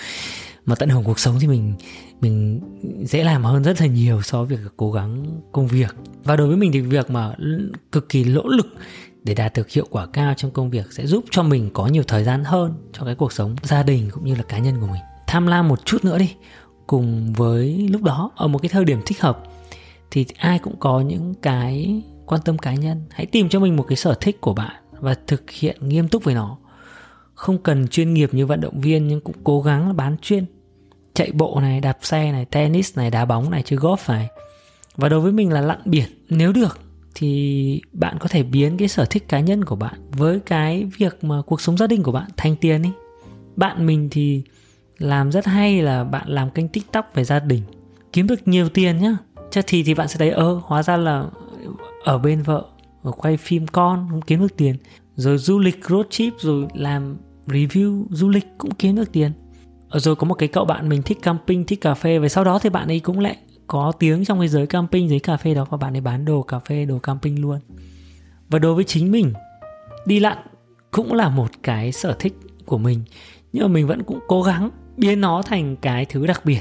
mà 0.67 0.75
tận 0.75 0.89
hưởng 0.89 1.05
cuộc 1.05 1.19
sống 1.19 1.37
thì 1.41 1.47
mình 1.47 1.75
mình 2.21 2.61
dễ 3.05 3.25
làm 3.25 3.45
hơn 3.45 3.63
rất 3.63 3.81
là 3.81 3.87
nhiều 3.87 4.23
so 4.23 4.45
với 4.45 4.57
việc 4.57 4.73
cố 4.77 4.93
gắng 4.93 5.41
công 5.53 5.67
việc. 5.67 5.95
Và 6.25 6.37
đối 6.37 6.49
với 6.49 6.57
mình 6.57 6.73
thì 6.73 6.81
việc 6.81 7.11
mà 7.11 7.35
cực 7.93 8.09
kỳ 8.09 8.25
nỗ 8.25 8.49
lực 8.49 8.67
để 9.25 9.35
đạt 9.35 9.53
được 9.55 9.71
hiệu 9.71 9.87
quả 9.91 10.07
cao 10.07 10.35
trong 10.37 10.51
công 10.51 10.71
việc 10.71 10.93
sẽ 10.93 11.07
giúp 11.07 11.25
cho 11.31 11.43
mình 11.43 11.71
có 11.75 11.87
nhiều 11.87 12.03
thời 12.03 12.25
gian 12.25 12.45
hơn 12.45 12.75
cho 12.93 13.05
cái 13.05 13.15
cuộc 13.15 13.33
sống 13.33 13.57
gia 13.63 13.83
đình 13.83 14.11
cũng 14.11 14.25
như 14.25 14.35
là 14.35 14.43
cá 14.43 14.59
nhân 14.59 14.81
của 14.81 14.87
mình. 14.87 15.03
Tham 15.27 15.47
lam 15.47 15.69
một 15.69 15.87
chút 15.87 16.05
nữa 16.05 16.19
đi. 16.19 16.35
Cùng 16.87 17.33
với 17.33 17.89
lúc 17.91 18.03
đó, 18.03 18.31
ở 18.37 18.49
một 18.49 18.59
cái 18.59 18.69
thời 18.69 18.85
điểm 18.85 19.01
thích 19.07 19.21
hợp 19.21 19.43
thì 20.11 20.27
ai 20.39 20.59
cũng 20.59 20.77
có 20.79 21.01
những 21.01 21.35
cái 21.43 22.03
quan 22.27 22.41
tâm 22.45 22.59
cá 22.59 22.75
nhân. 22.75 23.03
Hãy 23.11 23.27
tìm 23.27 23.49
cho 23.49 23.61
mình 23.61 23.77
một 23.77 23.85
cái 23.89 23.97
sở 23.97 24.15
thích 24.21 24.41
của 24.41 24.55
bạn 24.55 24.75
và 25.01 25.15
thực 25.27 25.51
hiện 25.51 25.77
nghiêm 25.81 26.09
túc 26.09 26.25
với 26.25 26.35
nó. 26.35 26.57
Không 27.35 27.59
cần 27.59 27.89
chuyên 27.89 28.15
nghiệp 28.15 28.35
như 28.35 28.47
vận 28.47 28.61
động 28.61 28.81
viên, 28.81 29.09
nhưng 29.09 29.21
cũng 29.21 29.37
cố 29.45 29.63
gắng 29.63 29.97
bán 29.97 30.17
chuyên. 30.23 30.45
Chạy 31.15 31.33
bộ 31.33 31.61
này, 31.61 31.81
đạp 31.81 31.99
xe 32.03 32.33
này, 32.33 32.45
tennis 32.45 32.97
này, 32.97 33.11
đá 33.11 33.25
bóng 33.25 33.51
này, 33.51 33.63
chơi 33.63 33.79
golf 33.79 33.97
này. 34.09 34.29
Và 34.97 35.09
đối 35.09 35.21
với 35.21 35.33
mình 35.33 35.53
là 35.53 35.61
lặn 35.61 35.79
biển. 35.85 36.09
Nếu 36.29 36.53
được, 36.53 36.79
thì 37.15 37.83
bạn 37.93 38.17
có 38.21 38.29
thể 38.29 38.43
biến 38.43 38.77
cái 38.77 38.89
sở 38.89 39.05
thích 39.05 39.29
cá 39.29 39.41
nhân 39.41 39.65
của 39.65 39.77
bạn 39.77 40.11
với 40.11 40.41
cái 40.41 40.85
việc 40.99 41.25
mà 41.25 41.43
cuộc 41.47 41.61
sống 41.61 41.77
gia 41.77 41.87
đình 41.87 42.03
của 42.03 42.13
bạn 42.13 42.31
thành 42.37 42.57
tiền 42.57 42.83
đi. 42.83 42.91
Bạn 43.57 43.87
mình 43.87 44.09
thì 44.11 44.43
làm 44.99 45.33
rất 45.33 45.47
hay 45.47 45.83
là 45.83 46.05
bạn 46.05 46.29
làm 46.29 46.51
kênh 46.51 46.69
tiktok 46.69 47.11
về 47.15 47.25
gia 47.25 47.39
đình. 47.41 47.63
Kiếm 48.13 48.27
được 48.27 48.49
nhiều 48.49 48.69
tiền 48.69 48.99
nhá. 48.99 49.17
Chắc 49.51 49.65
thì 49.69 49.83
thì 49.83 49.95
bạn 49.95 50.09
sẽ 50.09 50.19
thấy, 50.19 50.31
ơ, 50.31 50.61
hóa 50.65 50.83
ra 50.83 50.97
là 50.97 51.25
ở 52.05 52.19
bên 52.19 52.43
vợ 52.43 52.65
và 53.09 53.13
quay 53.13 53.37
phim 53.37 53.67
con 53.67 54.09
cũng 54.11 54.23
kiếm 54.23 54.41
được 54.41 54.57
tiền. 54.57 54.77
Rồi 55.15 55.39
du 55.39 55.59
lịch 55.59 55.85
road 55.89 56.07
trip, 56.11 56.33
rồi 56.39 56.67
làm 56.75 57.17
review 57.47 58.07
du 58.11 58.29
lịch 58.29 58.47
cũng 58.59 58.75
kiếm 58.75 58.97
được 58.97 59.13
tiền. 59.13 59.33
Ờ, 59.89 59.99
rồi 59.99 60.17
có 60.17 60.27
một 60.27 60.35
cái 60.35 60.49
cậu 60.49 60.65
bạn 60.65 60.89
mình 60.89 61.03
thích 61.03 61.19
camping, 61.23 61.65
thích 61.65 61.81
cà 61.81 61.95
phê. 61.95 62.19
Và 62.19 62.29
sau 62.29 62.45
đó 62.45 62.59
thì 62.59 62.71
bạn 62.71 62.89
ấy 62.89 63.01
cũng 63.01 63.21
lại 63.21 63.37
có 63.67 63.93
tiếng 63.99 64.25
trong 64.25 64.39
cái 64.39 64.49
giới 64.49 64.67
camping, 64.67 65.09
giới 65.09 65.19
cà 65.19 65.37
phê 65.37 65.55
đó. 65.55 65.67
Và 65.71 65.77
bạn 65.77 65.97
ấy 65.97 66.01
bán 66.01 66.25
đồ 66.25 66.43
cà 66.43 66.59
phê, 66.59 66.85
đồ 66.85 66.99
camping 66.99 67.41
luôn. 67.41 67.59
Và 68.49 68.59
đối 68.59 68.75
với 68.75 68.85
chính 68.85 69.11
mình, 69.11 69.33
đi 70.07 70.21
lặn 70.21 70.39
cũng 70.91 71.13
là 71.13 71.29
một 71.29 71.51
cái 71.63 71.93
sở 71.93 72.17
thích 72.19 72.35
của 72.67 72.79
mình. 72.79 73.03
Nhưng 73.53 73.63
mà 73.63 73.69
mình 73.69 73.87
vẫn 73.87 74.03
cũng 74.03 74.19
cố 74.29 74.43
gắng 74.43 74.71
biến 74.97 75.21
nó 75.21 75.43
thành 75.43 75.77
cái 75.77 76.05
thứ 76.05 76.27
đặc 76.27 76.45
biệt 76.45 76.61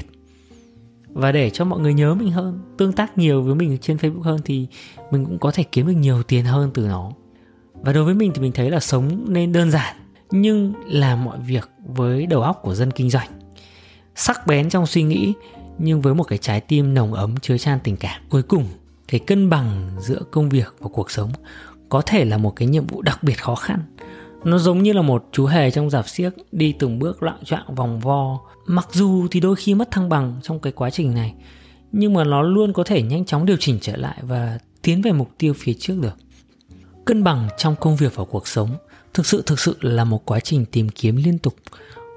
và 1.18 1.32
để 1.32 1.50
cho 1.50 1.64
mọi 1.64 1.80
người 1.80 1.94
nhớ 1.94 2.14
mình 2.14 2.30
hơn, 2.30 2.60
tương 2.76 2.92
tác 2.92 3.18
nhiều 3.18 3.42
với 3.42 3.54
mình 3.54 3.78
trên 3.80 3.96
facebook 3.96 4.20
hơn 4.20 4.40
thì 4.44 4.66
mình 5.10 5.24
cũng 5.24 5.38
có 5.38 5.50
thể 5.50 5.62
kiếm 5.62 5.86
được 5.86 5.92
nhiều 5.92 6.22
tiền 6.22 6.44
hơn 6.44 6.70
từ 6.74 6.86
nó. 6.86 7.10
Và 7.74 7.92
đối 7.92 8.04
với 8.04 8.14
mình 8.14 8.32
thì 8.34 8.40
mình 8.40 8.52
thấy 8.52 8.70
là 8.70 8.80
sống 8.80 9.24
nên 9.28 9.52
đơn 9.52 9.70
giản, 9.70 9.96
nhưng 10.30 10.72
làm 10.86 11.24
mọi 11.24 11.38
việc 11.38 11.70
với 11.86 12.26
đầu 12.26 12.42
óc 12.42 12.58
của 12.62 12.74
dân 12.74 12.90
kinh 12.90 13.10
doanh. 13.10 13.28
Sắc 14.14 14.46
bén 14.46 14.70
trong 14.70 14.86
suy 14.86 15.02
nghĩ, 15.02 15.32
nhưng 15.78 16.00
với 16.00 16.14
một 16.14 16.24
cái 16.24 16.38
trái 16.38 16.60
tim 16.60 16.94
nồng 16.94 17.14
ấm, 17.14 17.36
chứa 17.36 17.58
chan 17.58 17.78
tình 17.84 17.96
cảm. 17.96 18.22
Cuối 18.28 18.42
cùng, 18.42 18.64
cái 19.08 19.20
cân 19.20 19.50
bằng 19.50 19.90
giữa 20.00 20.20
công 20.30 20.48
việc 20.48 20.74
và 20.78 20.88
cuộc 20.92 21.10
sống 21.10 21.30
có 21.88 22.00
thể 22.00 22.24
là 22.24 22.38
một 22.38 22.56
cái 22.56 22.68
nhiệm 22.68 22.86
vụ 22.86 23.02
đặc 23.02 23.22
biệt 23.22 23.42
khó 23.42 23.54
khăn 23.54 23.80
nó 24.50 24.58
giống 24.58 24.82
như 24.82 24.92
là 24.92 25.02
một 25.02 25.28
chú 25.32 25.46
hề 25.46 25.70
trong 25.70 25.90
giảp 25.90 26.08
xiếc 26.08 26.30
đi 26.52 26.74
từng 26.78 26.98
bước 26.98 27.22
loạn 27.22 27.38
trọng 27.44 27.74
vòng 27.74 28.00
vo. 28.00 28.38
Mặc 28.66 28.88
dù 28.92 29.28
thì 29.30 29.40
đôi 29.40 29.56
khi 29.56 29.74
mất 29.74 29.90
thăng 29.90 30.08
bằng 30.08 30.40
trong 30.42 30.60
cái 30.60 30.72
quá 30.72 30.90
trình 30.90 31.14
này, 31.14 31.34
nhưng 31.92 32.14
mà 32.14 32.24
nó 32.24 32.42
luôn 32.42 32.72
có 32.72 32.84
thể 32.84 33.02
nhanh 33.02 33.24
chóng 33.24 33.46
điều 33.46 33.56
chỉnh 33.60 33.78
trở 33.80 33.96
lại 33.96 34.18
và 34.22 34.58
tiến 34.82 35.02
về 35.02 35.12
mục 35.12 35.30
tiêu 35.38 35.54
phía 35.56 35.74
trước 35.74 35.94
được. 36.00 36.16
Cân 37.04 37.24
bằng 37.24 37.48
trong 37.58 37.76
công 37.76 37.96
việc 37.96 38.14
và 38.14 38.24
cuộc 38.24 38.48
sống 38.48 38.76
thực 39.14 39.26
sự 39.26 39.42
thực 39.46 39.60
sự 39.60 39.76
là 39.80 40.04
một 40.04 40.24
quá 40.24 40.40
trình 40.40 40.64
tìm 40.72 40.88
kiếm 40.88 41.16
liên 41.16 41.38
tục. 41.38 41.54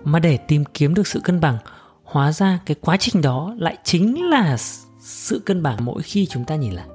Mà 0.04 0.20
để 0.20 0.38
tìm 0.38 0.63
kiếm 0.74 0.94
được 0.94 1.08
sự 1.08 1.20
cân 1.24 1.39
bằng, 1.39 1.58
hóa 2.04 2.32
ra 2.32 2.60
cái 2.65 2.76
quá 2.82 2.98
trình 2.98 3.22
đó 3.22 3.56
lại 3.58 3.78
chính 3.84 4.30
là 4.30 4.58
sự 5.00 5.39
cân 5.39 5.63
bằng 5.63 5.86
mỗi 5.86 6.02
khi 6.02 6.26
chúng 6.26 6.46
ta 6.46 6.56
nhìn 6.56 6.74
lại. 6.74 6.88